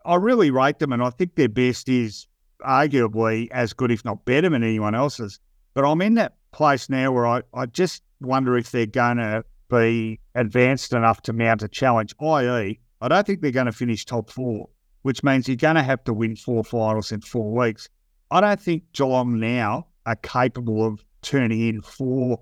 [0.05, 2.27] I really rate them, and I think their best is
[2.61, 5.41] arguably as good, if not better, than anyone else's.
[5.75, 9.45] But I'm in that place now where I, I just wonder if they're going to
[9.69, 14.05] be advanced enough to mount a challenge, i.e., I don't think they're going to finish
[14.05, 14.69] top four,
[15.03, 17.89] which means you're going to have to win four finals in four weeks.
[18.31, 22.41] I don't think Geelong now are capable of turning in four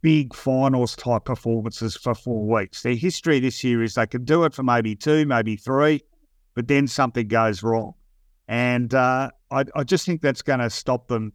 [0.00, 2.82] big finals type performances for four weeks.
[2.82, 6.00] Their history this year is they can do it for maybe two, maybe three,
[6.58, 7.94] but then something goes wrong.
[8.48, 11.32] And uh, I, I just think that's going to stop them.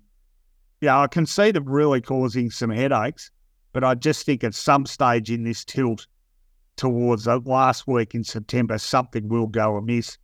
[0.82, 3.32] Yeah, I can see them really causing some headaches,
[3.72, 6.08] but I just think at some stage in this tilt
[6.76, 10.18] towards the last week in September, something will go amiss.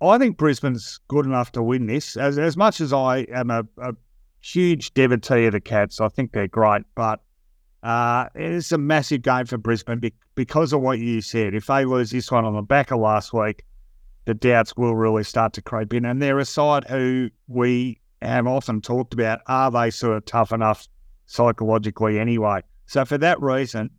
[0.00, 2.16] I think Brisbane's good enough to win this.
[2.16, 3.92] As, as much as I am a, a
[4.40, 7.20] huge devotee of the Cats, I think they're great, but
[7.82, 10.00] uh, it's a massive game for Brisbane
[10.34, 11.54] because of what you said.
[11.54, 13.62] If they lose this one on the back of last week,
[14.26, 16.04] the doubts will really start to creep in.
[16.04, 19.40] And they're a side who we have often talked about.
[19.46, 20.86] Are they sort of tough enough
[21.26, 22.60] psychologically anyway?
[22.86, 23.90] So for that reason,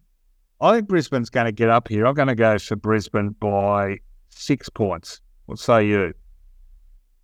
[0.62, 2.06] I think Brisbane's going to get up here.
[2.06, 3.98] I'm going to go for Brisbane by
[4.30, 5.22] six points.
[5.46, 6.14] What say you?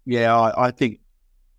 [0.06, 1.00] Yeah, I, I think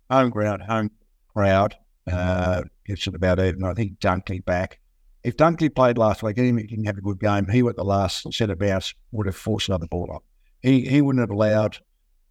[0.09, 0.91] home ground, home
[1.33, 1.75] crowd
[2.11, 3.63] uh, gets it about even.
[3.63, 4.79] I think Dunkley back.
[5.23, 7.75] If Dunkley played last week, even if he didn't have a good game, he at
[7.75, 10.23] the last set of bounce would have forced another ball up.
[10.65, 11.77] He he wouldn't have allowed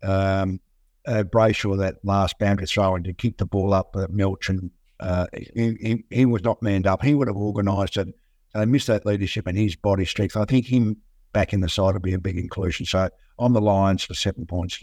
[0.02, 0.60] um,
[1.06, 4.72] uh, Brayshaw that last boundary throw and to kick the ball up at Milch and
[4.98, 7.02] uh, he, he, he, was not manned up.
[7.02, 8.08] He would have organised it.
[8.54, 10.36] They missed that leadership and his body strength.
[10.36, 10.96] I think him
[11.32, 12.86] back in the side would be a big inclusion.
[12.86, 13.08] So
[13.38, 14.82] on the Lions for seven points.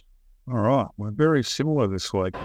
[0.49, 0.87] All right.
[0.97, 2.35] We're very similar this week.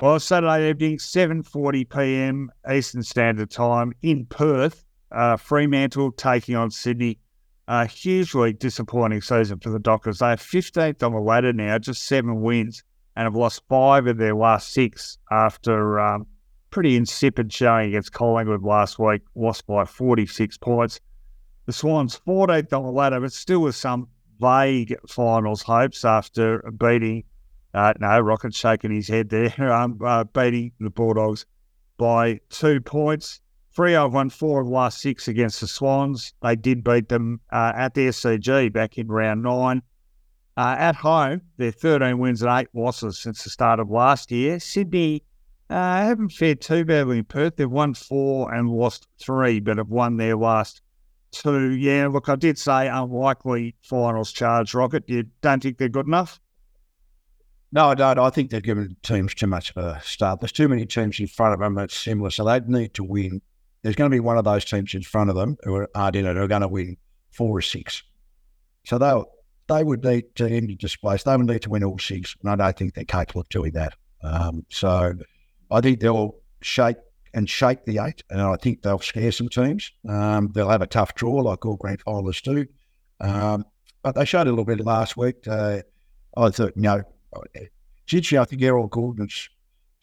[0.00, 2.50] Well, Saturday evening, 7.40 p.m.
[2.70, 4.84] Eastern Standard Time in Perth.
[5.10, 7.18] Uh, Fremantle taking on Sydney.
[7.66, 10.18] A hugely disappointing season for the Dockers.
[10.18, 12.82] They are 15th on the ladder now, just seven wins,
[13.16, 16.26] and have lost five of their last six after um,
[16.70, 21.00] pretty insipid showing against Collingwood last week, lost by 46 points.
[21.66, 24.08] The Swans 14th on the ladder, but still with some
[24.40, 27.24] vague finals hopes after beating,
[27.72, 31.46] uh, no, Rocket shaking his head there, um, uh, beating the Bulldogs
[31.96, 33.40] by two points.
[33.76, 36.32] Have won four of last six against the Swans.
[36.42, 39.82] They did beat them uh, at the SCG back in round nine.
[40.56, 44.60] Uh, at home, they're 13 wins and eight losses since the start of last year.
[44.60, 45.24] Sydney
[45.68, 47.56] uh, haven't fared too badly in Perth.
[47.56, 50.80] They've won four and lost three, but have won their last
[51.32, 51.72] two.
[51.72, 55.02] yeah, look, I did say unlikely finals charge, Rocket.
[55.08, 56.38] You don't think they're good enough?
[57.72, 58.20] No, I don't.
[58.20, 60.40] I think they've given teams too much of a start.
[60.40, 63.42] There's too many teams in front of them that's similar, so they need to win.
[63.84, 66.24] There's going to be one of those teams in front of them who aren't in
[66.24, 66.96] it who are going to win
[67.30, 68.02] four or six.
[68.86, 69.12] So they
[69.66, 71.22] they would need to end displace.
[71.22, 73.72] They would need to win all six, and I don't think they're capable of doing
[73.72, 73.92] that.
[74.22, 75.12] Um, so
[75.70, 76.96] I think they'll shake
[77.34, 79.92] and shake the eight, and I think they'll scare some teams.
[80.08, 82.66] Um, they'll have a tough draw, like all grand finalists do.
[83.20, 83.66] Um,
[84.02, 85.46] but they showed a little bit last week.
[85.46, 85.82] Uh,
[86.36, 87.02] I thought, you know,
[88.06, 89.50] Gigi, I think Errol Gulden's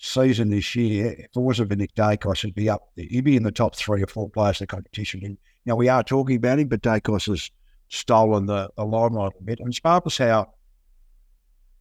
[0.01, 2.89] season this year, if it wasn't for Nick Daicos, he'd be up.
[2.95, 5.21] He'd be in the top three or four players in the competition.
[5.23, 7.51] And, know, we are talking about him, but Daicos has
[7.89, 9.59] stolen the, the limelight a bit.
[9.59, 10.53] And it's marvellous how,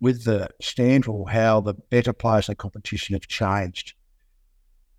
[0.01, 3.95] with the Stanville, how the better players in the competition have changed.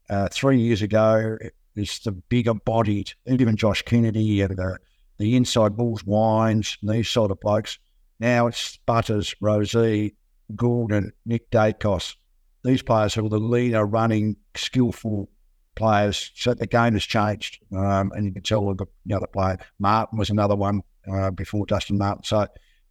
[0.09, 4.77] Uh, three years ago, it it's the bigger bodied, even Josh Kennedy and the,
[5.17, 7.79] the inside Bulls Wines, and these sort of blokes.
[8.19, 10.13] Now it's Butters, Rozee,
[10.55, 12.15] Gordon, Nick Daicos.
[12.63, 15.29] These players are the leader, running, skillful
[15.75, 16.31] players.
[16.35, 19.57] So the game has changed, um, and you can tell the, the other player.
[19.79, 20.81] Martin was another one
[21.11, 22.23] uh, before Dustin Martin.
[22.23, 22.47] So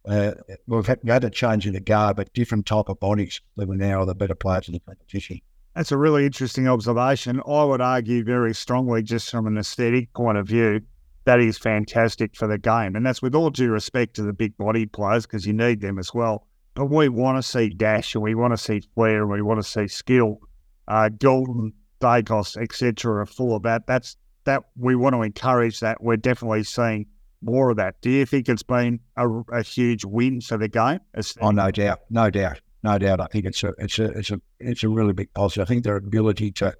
[0.07, 0.31] uh,
[0.67, 3.67] we've, had, we had a change in the guard, but different type of bodies that
[3.67, 5.39] were now the better players in the competition.
[5.75, 7.41] That's a really interesting observation.
[7.47, 10.81] I would argue very strongly, just from an aesthetic point of view,
[11.23, 12.95] that is fantastic for the game.
[12.95, 15.97] And that's with all due respect to the big body players, because you need them
[15.97, 16.47] as well.
[16.73, 19.61] But we want to see dash and we want to see flair and we want
[19.61, 20.39] to see skill.
[20.87, 23.21] Uh, Gulden, Daicos, etc.
[23.21, 23.87] are full of that.
[23.87, 26.01] That's that we want to encourage that.
[26.01, 27.05] We're definitely seeing
[27.41, 28.01] more of that.
[28.01, 30.99] Do you think it's been a, a huge win for the game?
[31.41, 33.19] Oh, no doubt, no doubt, no doubt.
[33.19, 35.63] I think it's a it's a it's a it's a really big positive.
[35.63, 36.75] I think their ability to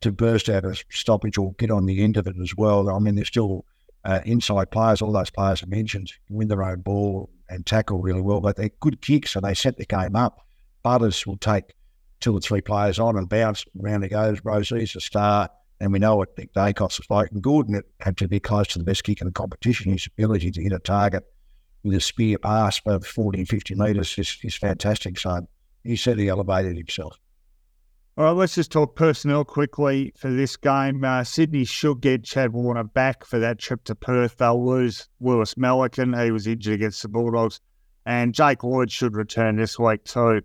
[0.00, 2.90] to burst out of stoppage or get on the end of it as well.
[2.90, 3.64] I mean, they're still
[4.04, 5.00] uh, inside players.
[5.00, 8.70] All those players I mentioned win their own ball and tackle really well, but they're
[8.80, 10.46] good kicks, so they set the game up.
[10.82, 11.74] Butters will take
[12.20, 14.40] two or three players on and bounce around he goes.
[14.40, 17.30] Rozee's a star, and we know what Nick Daicos is like.
[17.30, 19.92] And Gordon had to be close to the best kick in the competition.
[19.92, 21.24] His ability to hit a target
[21.82, 25.18] with a spear pass for 40, 50 metres is, is fantastic.
[25.18, 25.46] So
[25.82, 27.18] he said he elevated himself.
[28.16, 31.02] All right, let's just talk personnel quickly for this game.
[31.02, 34.36] Uh, Sydney should get Chad Warner back for that trip to Perth.
[34.36, 36.22] They'll lose Lewis Melican.
[36.24, 37.58] He was injured against the Bulldogs.
[38.06, 40.42] And Jake Lloyd should return this week too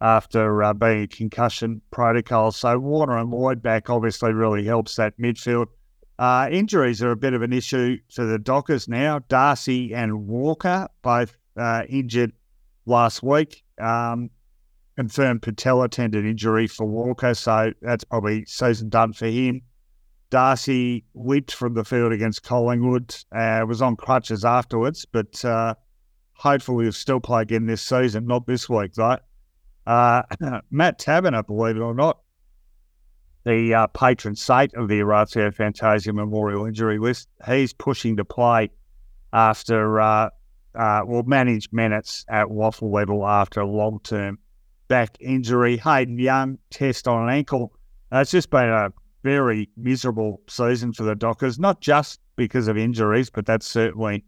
[0.00, 2.52] after uh, being a concussion protocol.
[2.52, 5.66] So Warner and Lloyd back obviously really helps that midfield.
[6.18, 9.20] Uh, injuries are a bit of an issue for the Dockers now.
[9.28, 12.32] Darcy and Walker both uh, injured
[12.86, 13.62] last week.
[13.78, 14.30] Um,
[15.00, 19.62] confirmed patella tendon injury for Walker, so that's probably season done for him.
[20.28, 25.74] Darcy leaped from the field against Collingwood, uh, was on crutches afterwards, but uh,
[26.34, 29.16] hopefully he'll still play again this season, not this week though.
[29.86, 30.20] Uh,
[30.70, 32.20] Matt Taberner, believe it or not,
[33.44, 38.68] the uh, patron saint of the Orazio Fantasia Memorial Injury List, he's pushing to play
[39.32, 40.28] after, uh,
[40.74, 44.38] uh, well, manage minutes at WAFL level after a long term
[44.90, 45.76] back injury.
[45.78, 47.72] Hayden Young test on an ankle.
[48.12, 52.76] Uh, it's just been a very miserable season for the Dockers, not just because of
[52.76, 54.24] injuries, but that's certainly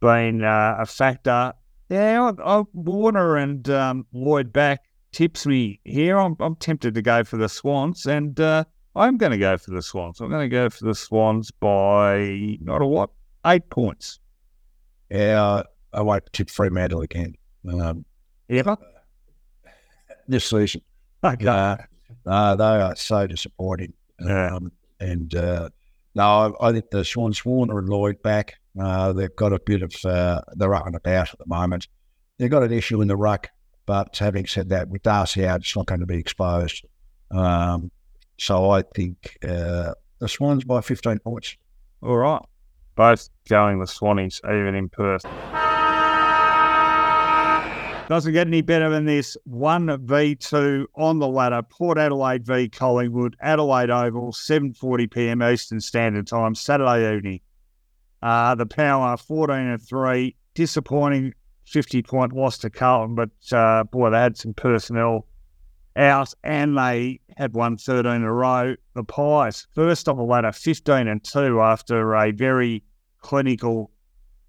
[0.00, 1.52] been uh, a factor.
[1.90, 6.18] Yeah, I, I, Warner and um, Lloyd back tips me here.
[6.18, 9.72] I'm, I'm tempted to go for the Swans, and uh, I'm going to go for
[9.72, 10.20] the Swans.
[10.20, 13.10] I'm going to go for the Swans by not a what,
[13.44, 14.20] eight points.
[15.10, 17.34] Yeah, I won't tip Fremantle again.
[17.68, 18.04] Um,
[18.48, 18.76] Ever?
[20.28, 20.82] This season.
[21.22, 21.46] Okay.
[21.46, 21.76] Uh,
[22.26, 23.92] uh, they are so disappointing.
[24.20, 24.54] Yeah.
[24.54, 25.70] Um, and uh,
[26.14, 28.54] no, I, I think the Swans, Warner and Lloyd back.
[28.80, 31.88] Uh, they've got a bit of, uh, they're up and about at the moment.
[32.38, 33.48] They've got an issue in the ruck,
[33.86, 36.84] but having said that, with Darcy out, it's not going to be exposed.
[37.30, 37.90] Um,
[38.38, 41.56] so I think uh, the Swans by 15 points.
[42.02, 42.42] All right.
[42.94, 45.24] Both going the Swannies, even in Perth.
[48.08, 49.36] Doesn't get any better than this.
[49.50, 51.60] 1v2 on the ladder.
[51.62, 55.42] Port Adelaide v Collingwood, Adelaide Oval, 7.40 p.m.
[55.42, 57.40] Eastern Standard Time, Saturday evening.
[58.22, 60.36] Uh, the Power, 14 and 3.
[60.54, 61.34] Disappointing
[61.66, 65.26] 50 point loss to Carlton, but uh, boy, they had some personnel
[65.96, 68.76] out and they had won 13 in a row.
[68.94, 72.84] The Pies, first on the ladder, 15 and 2 after a very
[73.20, 73.90] clinical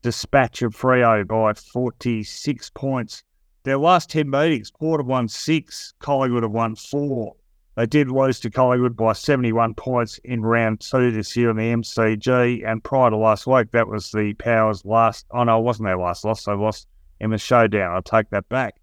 [0.03, 3.23] dispatch of Freo by 46 points.
[3.67, 7.35] Their last 10 meetings, Port have won six, Collingwood have won four.
[7.75, 11.73] They did lose to Collingwood by 71 points in round two this year in the
[11.73, 12.65] MCG.
[12.65, 15.25] And prior to last week, that was the Powers' last.
[15.31, 16.45] Oh, no, it wasn't their last loss.
[16.45, 16.87] They lost
[17.19, 17.93] in the showdown.
[17.93, 18.75] I'll take that back.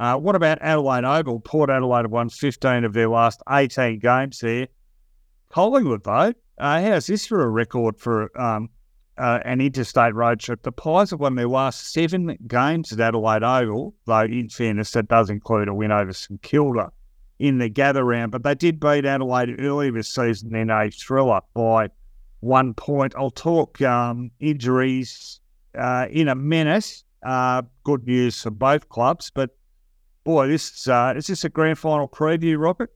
[0.00, 1.38] Uh, what about Adelaide Oval?
[1.38, 4.66] Port Adelaide have won 15 of their last 18 games there.
[5.50, 8.70] Collingwood, though, uh, how's this for a record for um,
[9.20, 10.62] uh, an interstate road trip.
[10.62, 15.08] The Pies have won their last seven games at Adelaide Oval, though in fairness, that
[15.08, 16.90] does include a win over St Kilda
[17.38, 18.32] in the gather round.
[18.32, 21.90] But they did beat Adelaide earlier this season in a thriller by
[22.40, 23.14] one point.
[23.14, 25.40] I'll talk um, injuries
[25.78, 27.04] uh, in a minute.
[27.22, 29.50] Uh, good news for both clubs, but
[30.24, 32.90] boy, this is, uh, is this a grand final preview, Robert?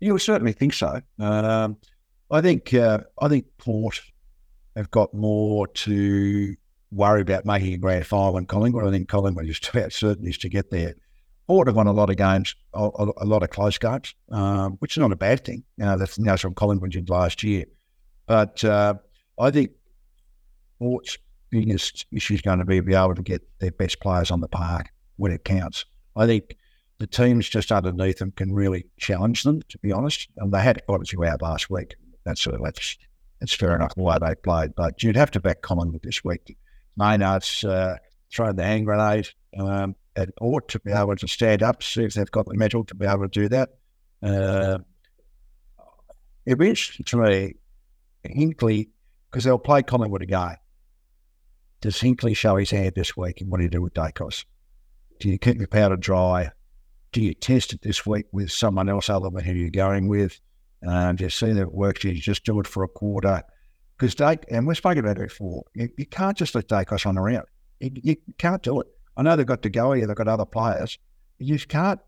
[0.00, 1.02] You certainly think so.
[1.18, 1.76] Um,
[2.30, 4.00] I think uh, I think Port
[4.76, 6.54] have got more to
[6.90, 8.86] worry about making a grand final than Collingwood.
[8.86, 10.94] I think Collingwood is about certain is to get there.
[11.46, 14.96] Port have won a lot of games, a, a lot of close games, um, which
[14.96, 15.64] is not a bad thing.
[15.76, 17.64] You know, that's, that's from Collingwood did last year.
[18.26, 18.94] But uh,
[19.38, 19.72] I think
[20.78, 21.18] Port's
[21.50, 24.48] biggest issue is going to be be able to get their best players on the
[24.48, 25.84] park when it counts.
[26.14, 26.56] I think
[26.98, 30.28] the teams just underneath them can really challenge them, to be honest.
[30.36, 31.96] And they had quite a few out last week.
[32.24, 32.96] That's sort of that's,
[33.40, 34.74] that's fair enough way they played.
[34.76, 36.56] But you'd have to back Collingwood this week.
[36.96, 37.96] Maynard's uh,
[38.32, 39.28] thrown the hand grenade
[39.58, 42.84] um, and ought to be able to stand up, see if they've got the metal
[42.84, 43.70] to be able to do that.
[44.22, 44.78] Uh,
[46.44, 47.54] be interesting to me,
[48.26, 48.90] Hinkley,
[49.30, 50.56] because they'll play Collingwood again.
[51.80, 54.44] Does Hinkley show his hand this week and what do you do with Daicos?
[55.18, 56.50] Do you keep your powder dry?
[57.12, 60.40] Do you test it this week with someone else other than who you're going with?
[60.86, 62.04] Um, just see that it works.
[62.04, 63.42] You just do it for a quarter.
[63.98, 67.18] Because Dake, and we've spoken about it before, you, you can't just let Daicos on
[67.18, 67.44] around.
[67.80, 68.86] You, you, can't do it.
[69.16, 70.98] I know they've got to go here, they've got other players.
[71.38, 72.00] You just can't.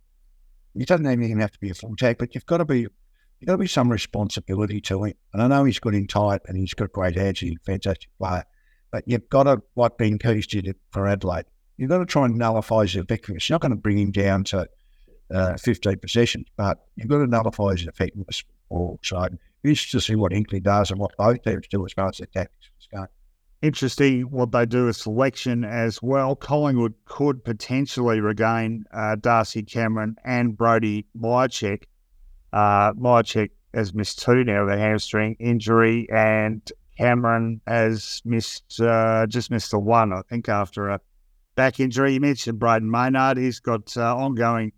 [0.74, 3.46] It doesn't even have to be a full tag, but you've got to be you've
[3.46, 5.14] got to be some responsibility to him.
[5.32, 8.08] And I know he's good in tight and he's got great hands, he's a fantastic
[8.18, 8.44] player.
[8.90, 11.46] But you've got to, like Ben Keays did for Adelaide,
[11.76, 12.94] you've got to try and nullify his.
[12.94, 13.04] You're
[13.50, 14.68] not going to bring him down to
[15.32, 18.44] uh, 15 possessions, but you've got to nullify his effectiveness.
[19.02, 19.28] So
[19.64, 22.26] it's to see what Hinkley does and what both teams do as far as the
[22.26, 23.06] tactics go.
[23.60, 26.34] Interesting what they do with selection as well.
[26.34, 31.84] Collingwood could potentially regain uh, Darcy Cameron and Brody Mihocek.
[32.52, 32.92] Uh,
[33.72, 36.60] has missed two now with a hamstring injury, and
[36.98, 41.00] Cameron has missed uh, just missed the one, I think, after a
[41.54, 42.14] back injury.
[42.14, 43.38] You mentioned Brayden Maynard.
[43.38, 44.72] He's got uh, ongoing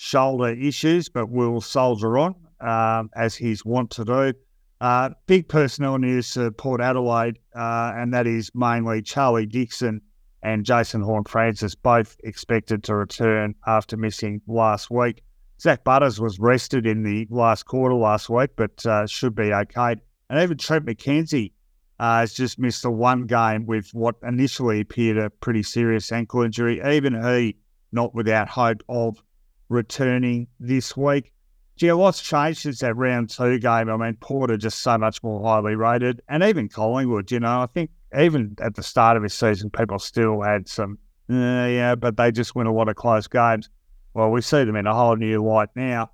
[0.00, 4.32] shoulder issues, but will soldier on um, as he's wont to do.
[4.80, 10.00] Uh, big personnel news to Port Adelaide, uh, and that is mainly Charlie Dixon
[10.42, 15.22] and Jason Horne-Francis, both expected to return after missing last week.
[15.60, 19.96] Zak Butters was rested in the last quarter last week, but uh, should be okay.
[20.30, 21.52] And even Trent McKenzie
[21.98, 26.40] uh, has just missed the one game with what initially appeared a pretty serious ankle
[26.40, 26.80] injury.
[26.90, 27.56] Even he
[27.92, 29.22] not without hope of
[29.70, 31.32] returning this week.
[31.76, 33.88] Gee, lot's changed since that round two game.
[33.88, 37.30] I mean, Porter just so much more highly rated, and even Collingwood.
[37.30, 40.98] You know, I think even at the start of his season, people still had some,
[41.30, 43.70] uh, yeah, but they just win a lot of close games.
[44.12, 46.10] Well, we see them in a whole new light now.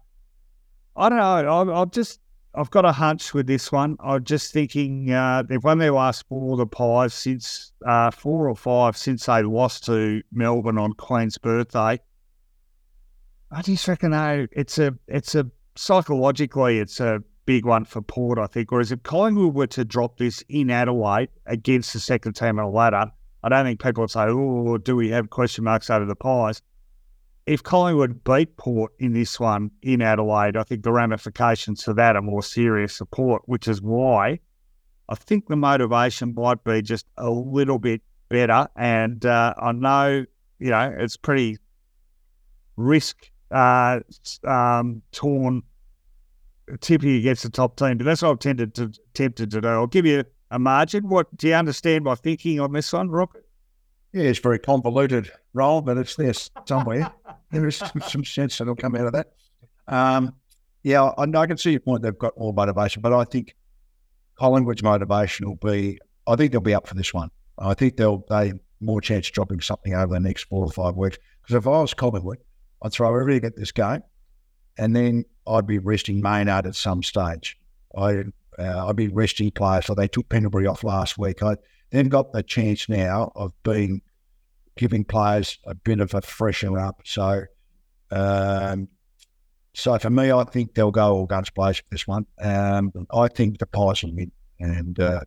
[0.94, 1.72] I don't know.
[1.72, 2.20] I, I've just,
[2.54, 3.96] I've got a hunch with this one.
[3.98, 8.48] I'm just thinking uh, they've won their last four of the pies since uh, four
[8.48, 11.98] or five since they lost to Melbourne on Queen's birthday.
[13.50, 18.38] I just reckon, oh, it's a, it's a psychologically, it's a big one for Port,
[18.38, 18.70] I think.
[18.70, 22.76] Whereas if Collingwood were to drop this in Adelaide against the second team on the
[22.76, 23.10] ladder,
[23.42, 26.60] I don't think people would say, oh, do we have question marks over the Pies?
[27.46, 32.16] If Collingwood beat Port in this one in Adelaide, I think the ramifications for that
[32.16, 34.40] are more serious support, which is why
[35.08, 38.66] I think the motivation might be just a little bit better.
[38.74, 40.24] And uh, I know,
[40.58, 41.58] you know, it's pretty
[42.76, 44.00] risk uh,
[44.44, 45.62] um, torn
[46.80, 47.98] tipping against the top team.
[47.98, 49.68] But that's what I've tended to tempted to do.
[49.68, 51.08] I'll give you a margin.
[51.08, 53.30] What do you understand my thinking on this one, Rob?
[54.12, 56.32] Yeah, it's very convoluted role, but it's there
[56.66, 57.12] somewhere.
[57.50, 59.32] there is some, some, sense that'll come out of that.
[59.88, 60.34] Um,
[60.82, 62.02] yeah, I, I, can see your point.
[62.02, 63.54] They've got more motivation, but I think
[64.36, 65.98] Collingwood's motivation will be.
[66.26, 67.30] I think they'll be up for this one.
[67.58, 70.96] I think they'll they more chance of dropping something over the next four or five
[70.96, 71.18] weeks.
[71.42, 72.38] Because if I was Collingwood,
[72.82, 74.02] I'd throw everything at this game,
[74.78, 77.58] and then I'd be resting Maynard at some stage.
[77.96, 78.24] I
[78.58, 79.86] uh, I'd be resting players.
[79.86, 81.42] So they took Pendlebury off last week.
[81.42, 81.56] I
[81.90, 84.02] then got the chance now of being
[84.76, 87.00] giving players a bit of a freshen up.
[87.04, 87.42] So,
[88.10, 88.88] um,
[89.74, 92.26] so for me, I think they'll go all guns blazing this one.
[92.40, 95.20] Um, I think the Pies will win, and uh,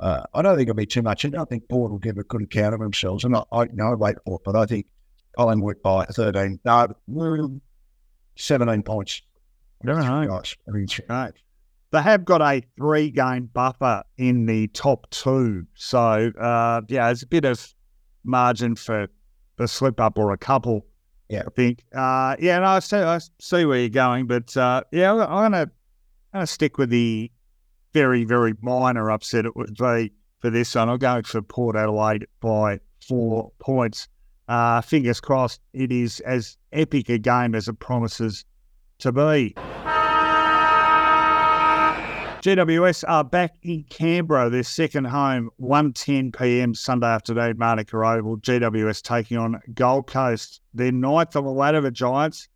[0.00, 1.24] uh, I don't think it'll be too much.
[1.24, 3.94] And I think Port will give a good account of themselves, and I, I know
[3.96, 4.86] wait for it, but I think
[5.36, 6.60] Collingwood by 13.
[6.64, 7.60] No,
[8.36, 9.22] 17 points.
[9.86, 10.28] All right.
[10.28, 10.56] Guys.
[10.68, 11.32] I mean, right.
[11.90, 15.66] They have got a three game buffer in the top two.
[15.74, 17.74] So, uh, yeah, there's a bit of
[18.24, 19.08] margin for
[19.56, 20.86] the slip up or a couple.
[21.28, 21.42] Yeah.
[21.46, 21.84] I think.
[21.94, 24.26] Uh, yeah, no, I see, I see where you're going.
[24.26, 25.68] But uh, yeah, I'm going
[26.34, 27.30] to stick with the
[27.92, 30.88] very, very minor upset it would be for this one.
[30.88, 34.08] I'm going for Port Adelaide by four points.
[34.52, 38.44] Uh, fingers crossed it is as epic a game as it promises
[38.98, 39.54] to be.
[42.42, 46.74] GWS are back in Canberra, their second home, 1.10 p.m.
[46.74, 48.36] Sunday afternoon, Manuka Oval.
[48.36, 50.60] GWS taking on Gold Coast.
[50.74, 52.46] They're ninth on the ladder, the Giants,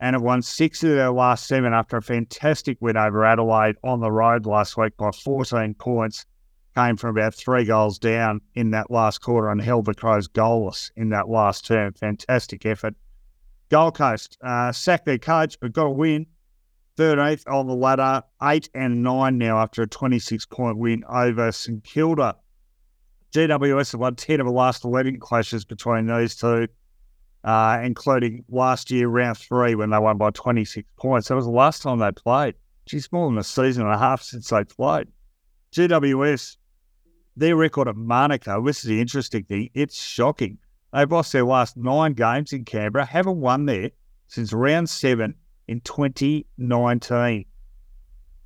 [0.00, 4.00] and have won six of their last seven after a fantastic win over Adelaide on
[4.00, 6.24] the road last week by 14 points.
[6.76, 10.90] Came from about three goals down in that last quarter and held the Crows goalless
[10.94, 11.94] in that last term.
[11.94, 12.94] Fantastic effort.
[13.70, 16.26] Gold Coast uh, sacked their coach, but got a win
[16.98, 21.82] 13th on the ladder, 8 and 9 now after a 26 point win over St
[21.82, 22.36] Kilda.
[23.32, 26.68] GWS have won 10 of the last 11 clashes between these two,
[27.44, 31.28] uh, including last year, round three, when they won by 26 points.
[31.28, 32.54] That was the last time they played.
[32.84, 35.08] Geez, more than a season and a half since they played.
[35.72, 36.56] GWS,
[37.36, 40.58] their record at Manuka, this is the interesting thing, it's shocking.
[40.92, 43.90] They've lost their last nine games in Canberra, haven't won there
[44.28, 45.34] since round seven
[45.68, 47.44] in 2019.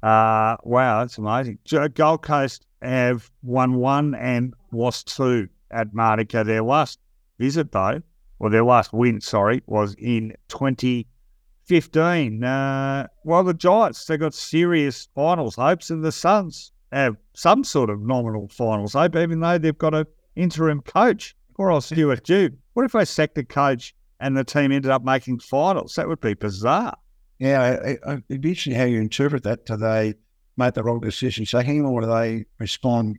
[0.03, 1.59] Uh, wow, that's amazing.
[1.95, 6.43] Gold Coast have won one and lost two at Manuka.
[6.45, 6.99] Their last
[7.39, 8.01] visit, though,
[8.39, 12.43] or their last win, sorry, was in 2015.
[12.43, 17.91] Uh, well, the Giants, they got serious finals hopes, and the Suns have some sort
[17.91, 21.37] of nominal finals hope, even though they've got an interim coach.
[21.57, 22.51] Or else, Stuart Dew.
[22.73, 25.95] What if they sacked the coach and the team ended up making finals?
[25.97, 26.97] That would be bizarre.
[27.39, 29.67] Yeah, it'd be interesting how you interpret that.
[29.67, 30.15] Do they
[30.57, 33.19] make the wrong decision sacking or do they respond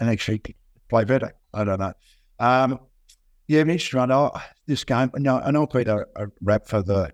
[0.00, 0.42] and actually
[0.88, 1.32] play better?
[1.52, 1.92] I don't know.
[2.40, 2.80] Um,
[3.46, 4.10] yeah, interesting.
[4.10, 4.32] Oh,
[4.66, 7.12] this game, no, and I'll put a, a wrap for the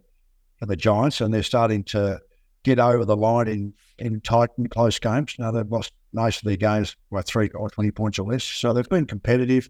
[0.58, 2.20] for the Giants, and they're starting to
[2.64, 5.34] get over the line in in tight and close games.
[5.38, 8.72] Now they've lost most of their games by three or twenty points or less, so
[8.72, 9.68] they've been competitive.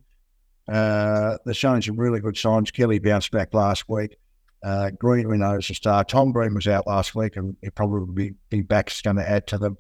[0.68, 2.70] Uh, they're showing some really good signs.
[2.70, 4.16] Kelly bounced back last week.
[4.62, 6.04] Uh, Green, we know, is a star.
[6.04, 8.88] Tom Green was out last week and he probably be, be back.
[8.88, 9.78] It's going to add to them.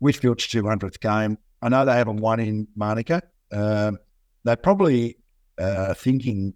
[0.00, 1.38] Whitfield's 200th game.
[1.60, 3.22] I know they haven't won in Manuka.
[3.52, 3.98] Um,
[4.44, 5.18] they're probably
[5.58, 6.54] uh, thinking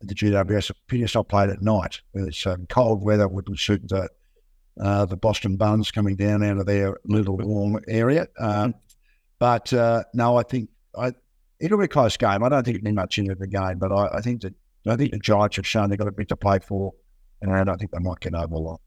[0.00, 2.00] the GWS Peter's not played at night.
[2.14, 4.08] It's um, cold weather wouldn't suit the
[4.80, 8.28] uh, the Boston Buns coming down out of their little warm area.
[8.38, 8.74] Um,
[9.38, 11.12] but uh, no, I think I,
[11.60, 12.42] it'll be a close game.
[12.42, 14.54] I don't think it'll be much into the game, but I, I think that
[14.86, 16.92] I think the Giants have shown they've got a bit to play for,
[17.42, 18.80] and I don't think they might get over a lot.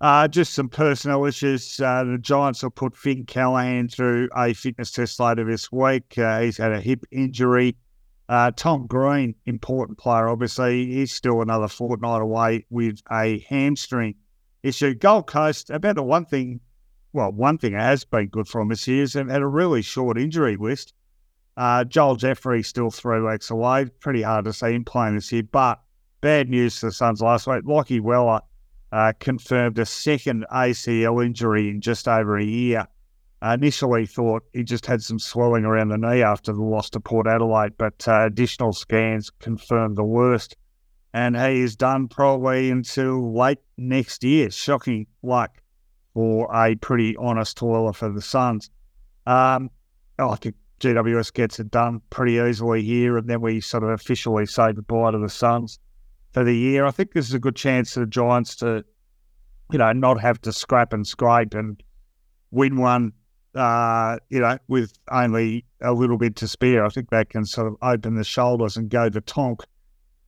[0.00, 1.80] Uh, just some personal issues.
[1.80, 6.18] Uh, the Giants will put Finn Callaghan through a fitness test later this week.
[6.18, 7.76] Uh, he's had a hip injury.
[8.28, 14.16] Uh, Tom Green, important player, obviously, he's still another fortnight away with a hamstring
[14.66, 14.94] issue.
[14.94, 16.60] Gold Coast, about the one thing,
[17.12, 19.82] well, one thing has been good for him this year is they've had a really
[19.82, 20.92] short injury list.
[21.56, 23.86] Uh, Joel Jeffrey still three weeks away.
[24.00, 25.42] Pretty hard to see him playing this year.
[25.42, 25.80] But
[26.20, 27.64] bad news for the Suns last week.
[27.64, 28.40] Lachie Weller
[28.92, 32.86] uh, confirmed a second ACL injury in just over a year.
[33.42, 37.26] Initially thought he just had some swelling around the knee after the loss to Port
[37.26, 40.56] Adelaide, but uh, additional scans confirmed the worst.
[41.16, 44.50] And he is done probably until late next year.
[44.50, 45.62] Shocking luck
[46.12, 48.68] for a pretty honest toiler for the Suns.
[49.24, 49.70] Um,
[50.18, 54.44] I think GWS gets it done pretty easily here, and then we sort of officially
[54.44, 55.78] say goodbye to the Suns
[56.32, 56.84] for the year.
[56.84, 58.84] I think this is a good chance for the Giants to,
[59.72, 61.82] you know, not have to scrap and scrape and
[62.50, 63.14] win one,
[63.54, 66.84] uh, you know, with only a little bit to spare.
[66.84, 69.62] I think that can sort of open the shoulders and go to tonk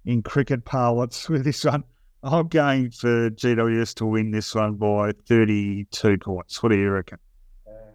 [0.05, 1.85] in cricket parlance with this one.
[2.23, 6.63] I'm going for GWS to win this one by 32 points.
[6.63, 7.19] What do you reckon?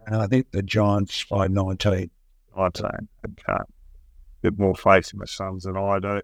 [0.05, 2.09] And I think the Giants by 19.
[2.55, 3.09] I don't.
[3.25, 3.53] Okay.
[3.53, 3.65] A
[4.41, 6.21] bit more faith in my Suns than I do.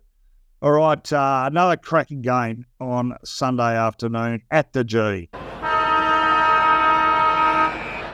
[0.62, 5.30] All right, uh, another cracking game on Sunday afternoon at the G.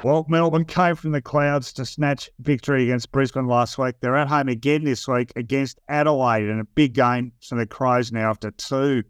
[0.06, 3.96] Well, Melbourne came from the clouds to snatch victory against Brisbane last week.
[4.00, 8.12] They're at home again this week against Adelaide in a big game for the Crows
[8.12, 9.02] now after two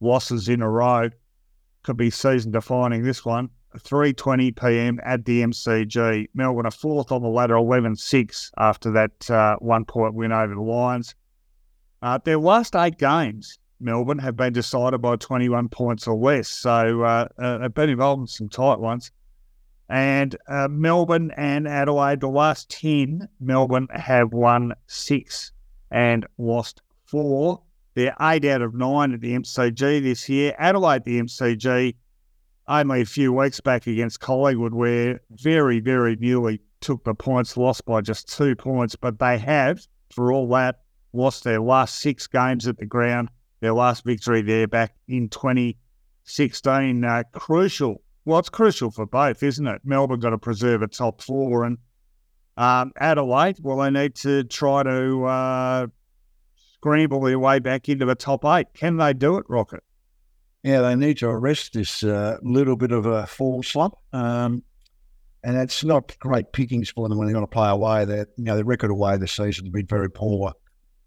[0.00, 1.08] losses in a row.
[1.84, 3.48] Could be season defining this one.
[3.78, 5.00] 3.20 p.m.
[5.02, 6.28] at the MCG.
[6.34, 11.14] Melbourne are fourth on the ladder, 11-6 after that uh, one-point win over the Lions.
[12.02, 16.50] Uh, their last eight games, Melbourne, have been decided by 21 points or less.
[16.50, 19.12] So uh, uh they've been involved in some tight ones.
[19.92, 25.52] And uh, Melbourne and Adelaide, the last 10, Melbourne have won six
[25.90, 27.60] and lost four.
[27.92, 30.56] They're eight out of nine at the MCG this year.
[30.58, 31.94] Adelaide, the MCG,
[32.68, 37.84] only a few weeks back against Collingwood, where very, very nearly took the points, lost
[37.84, 40.80] by just two points, but they have, for all that,
[41.12, 43.28] lost their last six games at the ground.
[43.60, 47.04] Their last victory there back in 2016.
[47.04, 48.01] Uh, crucial.
[48.24, 49.82] Well, it's crucial for both, isn't it?
[49.84, 51.78] Melbourne got to preserve a top four, and
[52.56, 55.86] um, Adelaide, well, they need to try to uh,
[56.74, 58.68] scramble their way back into the top eight.
[58.74, 59.82] Can they do it, Rocket?
[60.62, 63.94] Yeah, they need to arrest this uh, little bit of a fall slump.
[64.12, 64.62] Um,
[65.44, 68.04] and it's not great pickings for them when they're going to play away.
[68.04, 70.52] That you know, the record away this season has been very poor.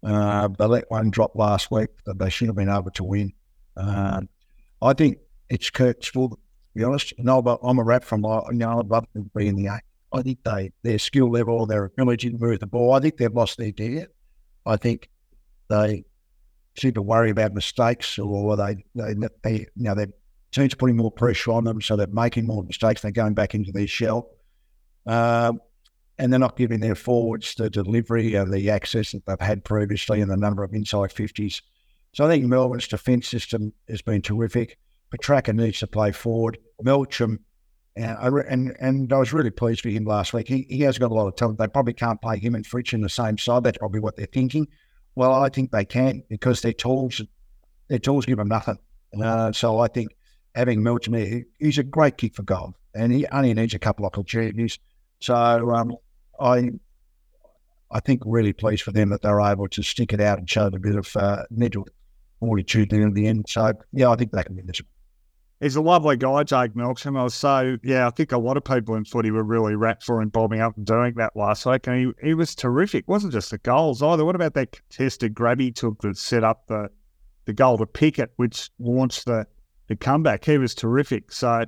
[0.04, 3.32] Uh, they let one drop last week that they should have been able to win.
[3.76, 4.20] Uh,
[4.82, 6.38] I think it's Kurt's fault,
[6.76, 7.12] be honest.
[7.18, 9.82] No, but I'm a rap from, you know, I'd love to be in the eight.
[10.12, 13.32] I think they their skill level, their ability to move the ball, I think they've
[13.32, 14.08] lost their gear.
[14.64, 15.10] I think
[15.68, 16.04] they
[16.78, 20.08] seem to worry about mistakes or they, they, they you know, their
[20.52, 23.00] team's putting more pressure on them, so they're making more mistakes.
[23.00, 24.30] They're going back into their shell.
[25.06, 25.60] Um,
[26.18, 30.20] and they're not giving their forwards the delivery of the access that they've had previously
[30.20, 31.60] and the number of inside 50s.
[32.14, 34.78] So I think Melbourne's defence system has been terrific.
[35.10, 36.58] Petracca needs to play forward.
[36.82, 37.38] Melksham,
[37.96, 40.48] and I, and, and I was really pleased with him last week.
[40.48, 41.58] He, he has got a lot of talent.
[41.58, 43.64] They probably can't play him and Fritsch in the same side.
[43.64, 44.66] That's probably what they're thinking.
[45.14, 47.22] Well, I think they can because their tools,
[47.88, 48.78] their tools give them nothing.
[49.22, 50.14] Uh, so I think
[50.54, 54.12] having there, he's a great kick for goal, and he only needs a couple of
[54.12, 54.78] opportunities.
[55.20, 55.96] So um,
[56.38, 56.70] I,
[57.90, 60.66] I think really pleased for them that they're able to stick it out and show
[60.66, 61.86] a bit of uh, mental
[62.40, 63.46] fortitude there in the end.
[63.48, 64.82] So yeah, I think they can win this.
[65.60, 67.18] He's a lovely guy, Jake Melksham.
[67.18, 70.04] I was so yeah, I think a lot of people in footy were really rapt
[70.04, 73.04] for him bobbing up and doing that last week, and he, he was terrific.
[73.04, 74.24] It wasn't just the goals either.
[74.24, 76.90] What about that contested grab he took that set up the
[77.46, 79.46] the goal to Pickett, which launched the
[79.88, 80.44] the comeback?
[80.44, 81.32] He was terrific.
[81.32, 81.64] So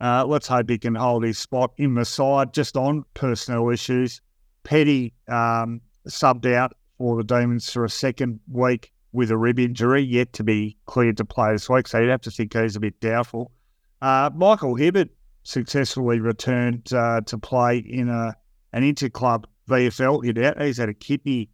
[0.00, 2.54] uh, let's hope he can hold his spot in the side.
[2.54, 4.20] Just on personal issues,
[4.62, 10.02] Petty um, subbed out for the Demons for a second week with a rib injury,
[10.02, 11.86] yet to be cleared to play this week.
[11.86, 13.52] So you'd have to think he's a bit doubtful.
[14.00, 15.10] Uh, Michael Hibberd
[15.44, 18.34] successfully returned uh, to play in a
[18.72, 21.50] an interclub VFL hit He's had a kidney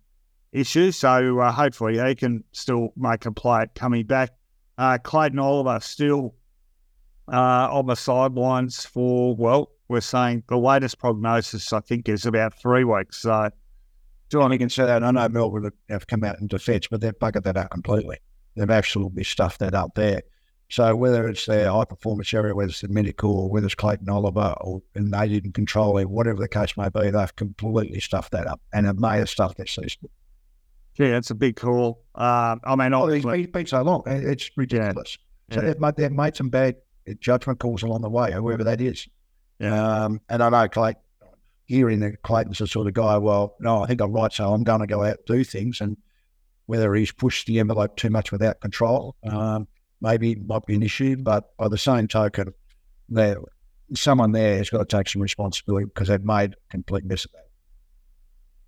[0.52, 4.30] issue, so uh, hopefully he can still make a play coming back.
[4.76, 6.34] Uh, Clayton Oliver still
[7.32, 12.54] uh, on the sidelines for, well, we're saying the latest prognosis, I think, is about
[12.54, 13.18] three weeks.
[13.18, 13.50] So
[14.32, 15.02] You can say that.
[15.02, 18.18] I know Melbourne have come out in defence, but they've buggered that out completely.
[18.56, 20.22] They've absolutely stuffed that up there.
[20.70, 24.08] So whether it's their high performance area, whether it's the medical, or whether it's Clayton
[24.10, 28.32] Oliver, or and they didn't control it, whatever the case may be, they've completely stuffed
[28.32, 30.10] that up, and it may have stuffed their season.
[30.98, 32.04] Yeah, it's a big call.
[32.14, 35.16] Uh, I mean, oh, he's been so long; it's ridiculous.
[35.48, 35.54] Yeah.
[35.54, 35.68] So yeah.
[35.68, 36.76] they've, made, they've made some bad
[37.20, 39.08] judgment calls along the way, whoever that is.
[39.58, 40.04] Yeah.
[40.04, 41.00] Um, and I know Clayton
[41.68, 44.64] hearing that Clayton's the sort of guy, well, no, I think I'm right, so I'm
[44.64, 45.80] going to go out and do things.
[45.80, 45.96] And
[46.66, 49.68] whether he's pushed the envelope too much without control, um,
[50.00, 51.16] maybe might be an issue.
[51.16, 52.52] But by the same token,
[53.08, 53.38] there
[53.94, 57.32] someone there has got to take some responsibility because they've made a complete mess of
[57.32, 57.44] that.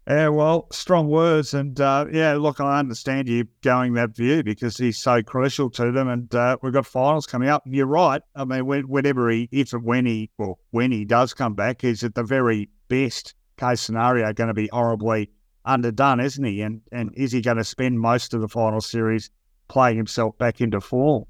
[0.09, 1.55] Yeah, well, strong words.
[1.55, 5.93] And uh, yeah, look, I understand you going that view because he's so crucial to
[5.93, 6.09] them.
[6.09, 7.65] And uh, we've got finals coming up.
[7.65, 8.23] And you're right.
[8.35, 12.03] I mean, whenever he, if and when he, well, when he does come back, he's
[12.03, 15.31] at the very best case scenario going to be horribly
[15.65, 16.61] underdone, isn't he?
[16.61, 19.31] And and is he going to spend most of the final series
[19.69, 21.25] playing himself back into form?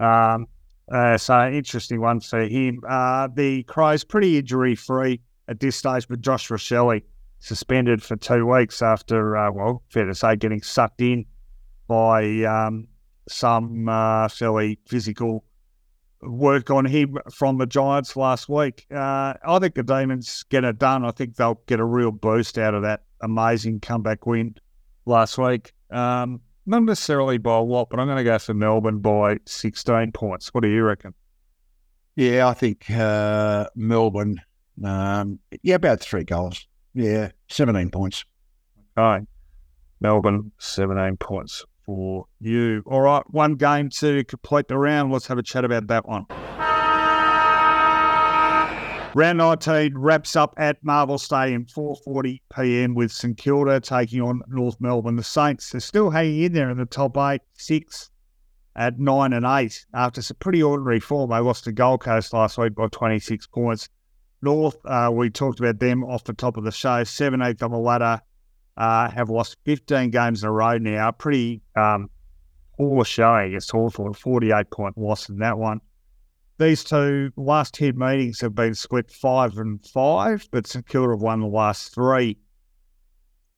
[0.00, 0.48] Um,
[0.90, 2.80] uh, so interesting one for him.
[2.88, 7.02] Uh, the Crows pretty injury free at this stage, but Josh Rachele
[7.38, 11.24] suspended for two weeks after, uh, well, fair to say, getting sucked in
[11.86, 12.88] by um,
[13.28, 15.44] some uh, fairly physical
[16.24, 18.86] work on him from the Giants last week.
[18.90, 21.04] Uh, I think the Demons get it done.
[21.04, 24.56] I think they'll get a real boost out of that amazing comeback win
[25.06, 25.72] last week.
[25.90, 30.12] Um, not necessarily by a lot, but I'm going to go for Melbourne by 16
[30.12, 30.52] points.
[30.52, 31.14] What do you reckon?
[32.16, 34.40] Yeah, I think uh, Melbourne,
[34.84, 36.66] um, yeah, about three goals.
[36.94, 38.24] Yeah, 17 points.
[38.96, 39.24] Right.
[40.00, 42.82] Melbourne, 17 points for you.
[42.86, 45.12] All right, one game to complete the round.
[45.12, 46.26] Let's have a chat about that one.
[49.16, 52.94] Round 19 wraps up at Marvel Stadium, 4:40 p.m.
[52.94, 55.14] with St Kilda taking on North Melbourne.
[55.14, 58.10] The Saints are still hanging in there in the top eight, six
[58.74, 61.30] at nine and eight after some pretty ordinary form.
[61.30, 63.88] They lost to Gold Coast last week by 26 points.
[64.42, 67.78] North, uh, we talked about them off the top of the show, 17th on the
[67.78, 68.20] ladder,
[68.76, 71.10] uh, have lost 15 games in a row now.
[71.10, 72.10] Pretty um,
[72.76, 75.80] poor showing against Hawthorn, 48 point loss in that one.
[76.58, 81.22] These two last 10 meetings have been split five and five, but St Kilda have
[81.22, 82.38] won the last three.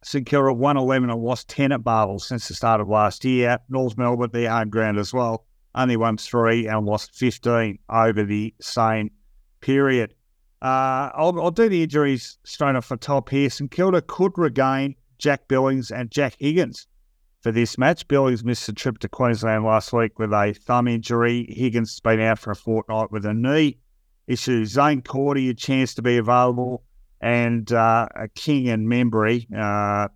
[0.03, 3.59] St Kilda won 11 and lost 10 at Marvel since the start of last year.
[3.69, 5.45] North Melbourne, their home ground as well,
[5.75, 9.11] only won three and lost 15 over the same
[9.61, 10.15] period.
[10.63, 13.51] Uh, I'll, I'll, do the injuries straight off the top here.
[13.51, 16.87] St Kilda could regain Jack Billings and Jack Higgins
[17.43, 18.07] for this match.
[18.09, 21.47] Billings missed a trip to Queensland last week with a thumb injury.
[21.49, 23.79] Higgins has been out for a fortnight with a knee
[24.27, 24.65] issue.
[24.65, 26.83] Zane Cordy a chance to be available,
[27.21, 30.09] and uh, King and Membrey, uh,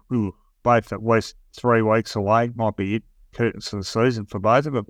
[0.62, 2.51] both at least three weeks away.
[2.55, 3.03] Might be it.
[3.32, 4.86] Curtains of the season for both of them.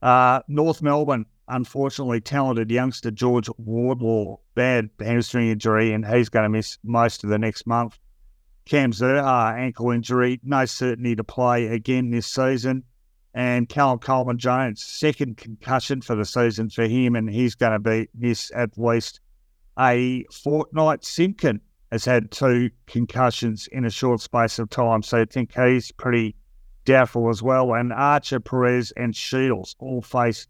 [0.00, 6.48] Uh, North Melbourne, unfortunately, talented youngster George Wardlaw, bad hamstring injury, and he's going to
[6.48, 7.98] miss most of the next month.
[8.66, 12.82] Cam Zurhaar, ankle injury, no certainty to play again this season.
[13.32, 17.78] And Callum Coleman Jones, second concussion for the season for him, and he's going to
[17.78, 19.20] be miss at least
[19.78, 21.04] a fortnight.
[21.04, 21.60] Simpkin
[21.92, 26.34] has had two concussions in a short space of time, so I think he's pretty
[26.86, 27.74] doubtful as well.
[27.74, 30.46] And Archer, Perez, and Shields all face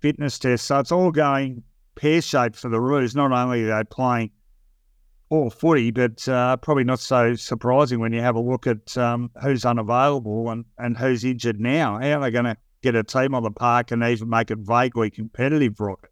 [0.00, 1.62] fitness tests, so it's all going
[1.94, 3.14] pear shaped for the Roos.
[3.14, 4.30] Not only are they playing
[5.30, 9.30] all footy, but uh, probably not so surprising when you have a look at um,
[9.42, 11.98] who's unavailable and, and who's injured now.
[12.00, 14.58] How are they going to get a team on the park and even make it
[14.58, 16.10] vaguely competitive, Rocket?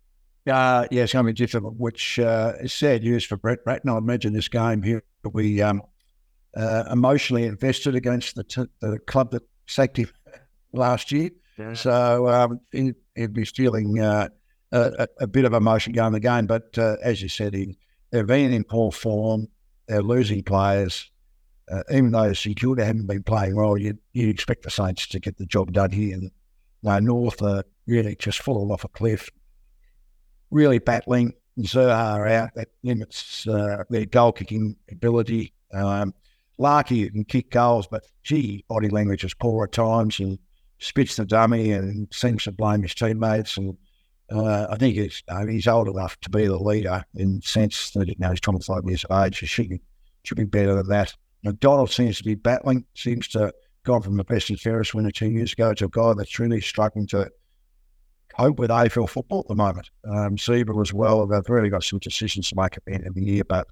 [0.48, 3.90] Uh, yeah, it's going to be difficult, which uh, is sad news for Brett Ratten.
[3.90, 5.82] I imagine this game here will be um,
[6.56, 10.08] uh, emotionally invested against the, t- the club that sacked him
[10.72, 11.30] last year.
[11.58, 11.74] Yeah.
[11.74, 14.28] So um, he, would be feeling uh,
[14.70, 16.46] a, a, bit of emotion going the game.
[16.46, 17.76] But uh, as you said, he
[18.10, 19.48] they've been in poor form.
[19.86, 21.10] They're losing players.
[21.70, 25.20] Uh, even though St Kilda haven't been playing well, you'd, you'd, expect the Saints to
[25.20, 26.18] get the job done here.
[26.82, 29.28] No, North are really just falling off a cliff.
[30.50, 31.34] Really battling.
[31.60, 32.54] Zurhaar out.
[32.54, 35.52] That limits uh, their goal kicking ability.
[35.74, 36.14] Um,
[36.56, 40.38] Larkey can kick goals, but gee, body language is poor at times and
[40.78, 43.56] spits the dummy and seems to blame his teammates.
[43.56, 43.76] And
[44.30, 47.90] uh, I think he's, uh, he's old enough to be the leader in the sense
[47.92, 49.38] that you know, he's 25 years of age.
[49.38, 49.80] He should be,
[50.24, 51.14] should be better than that.
[51.44, 53.52] McDonald seems to be battling, seems to have
[53.84, 56.60] gone from the best and fairest winner two years ago to a guy that's really
[56.60, 57.30] struggling to
[58.36, 59.88] cope with AFL football at the moment.
[60.04, 63.14] Um, Ziebell as well, they've really got some decisions to make at the end of
[63.14, 63.44] the year.
[63.44, 63.66] But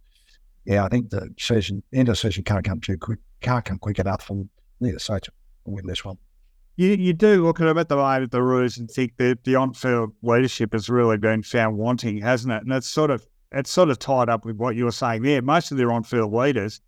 [0.65, 3.79] yeah, I think the season, end of the season can't come too quick, can't come
[3.79, 4.45] quick enough for
[4.81, 5.33] neither side to
[5.67, 6.19] win this one
[6.77, 9.57] you, you do look at them at the moment, the Roos, and think that the
[9.57, 12.63] on-field leadership has really been found wanting, hasn't it?
[12.63, 15.41] And it's sort of it's sort of tied up with what you were saying there.
[15.41, 16.81] Most of their on-field leaders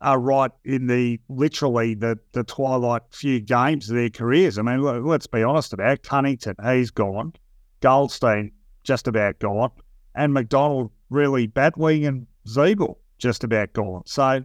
[0.00, 4.58] are right in the literally the the twilight few games of their careers.
[4.58, 6.02] I mean, let's be honest about.
[6.02, 7.32] Cunnington, he's gone.
[7.80, 9.70] Goldstein just about gone,
[10.14, 14.02] and McDonald really battling, and Ziebell just about gone.
[14.06, 14.42] So uh,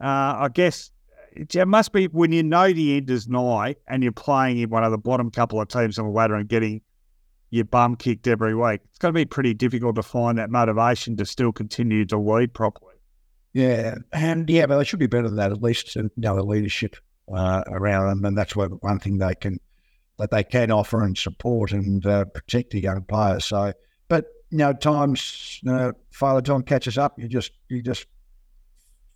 [0.00, 0.90] I guess
[1.38, 4.84] it must be when you know the end is nigh and you're playing in one
[4.84, 6.80] of the bottom couple of teams on the ladder and getting
[7.50, 8.80] your bum kicked every week.
[8.90, 12.52] It's going to be pretty difficult to find that motivation to still continue to lead
[12.52, 12.94] properly.
[13.52, 15.52] Yeah, and yeah, but they should be better than that.
[15.52, 16.96] At least you know the leadership
[17.32, 19.58] uh, around them, and that's where one thing they can
[20.18, 23.46] that they can offer and support and uh, protect the young players.
[23.46, 23.72] So,
[24.08, 28.06] but you know, times uh, Father John catches up, you just you just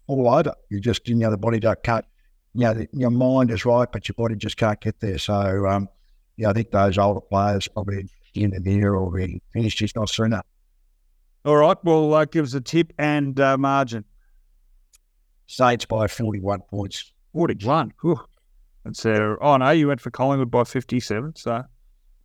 [0.06, 0.54] all over.
[0.70, 2.06] You just you know the body don't cut
[2.54, 5.18] you know, your mind is right, but your body just can't get there.
[5.18, 5.88] So, um,
[6.36, 10.08] yeah, I think those older players probably in the year or be finished just not
[10.08, 10.42] sooner.
[11.44, 11.76] All right.
[11.82, 14.04] Well, uh, give us a tip and uh, margin.
[15.46, 17.12] Saints by 41 points.
[17.32, 17.92] 41.
[18.02, 18.20] Whew.
[18.84, 21.36] That's uh, oh no, you went for Collingwood by 57.
[21.36, 21.64] So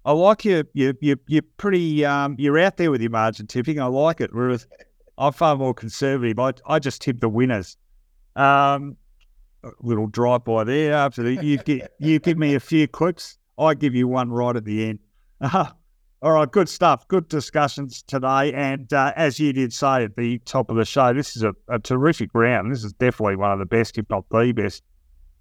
[0.06, 0.64] I like you.
[0.74, 2.04] You you you're pretty.
[2.04, 3.80] Um, you're out there with your margin tipping.
[3.80, 4.34] I like it.
[4.34, 4.66] Whereas
[5.18, 6.40] I'm far more conservative.
[6.40, 7.78] I I just tip the winners.
[8.36, 8.98] Um,
[9.82, 10.94] little drive by there.
[10.94, 14.66] After you get you give me a few clips, I give you one right at
[14.66, 15.00] the end.
[15.42, 15.68] Uh,
[16.22, 17.08] all right, good stuff.
[17.08, 18.54] Good discussions today.
[18.54, 21.54] And uh, as you did say at the top of the show, this is a,
[21.70, 22.72] a, terrific round.
[22.72, 24.84] This is definitely one of the best, if not the best,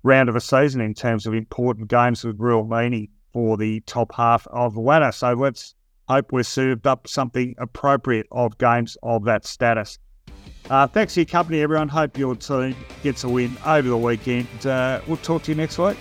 [0.03, 4.15] round of a season in terms of important games with real meaning for the top
[4.15, 5.13] half of the ladder.
[5.13, 5.75] So let's
[6.09, 9.99] hope we're served up something appropriate of games of that status.
[10.69, 11.89] Uh, thanks for your company, everyone.
[11.89, 14.67] Hope your team gets a win over the weekend.
[14.67, 15.97] Uh, we'll talk to you next week.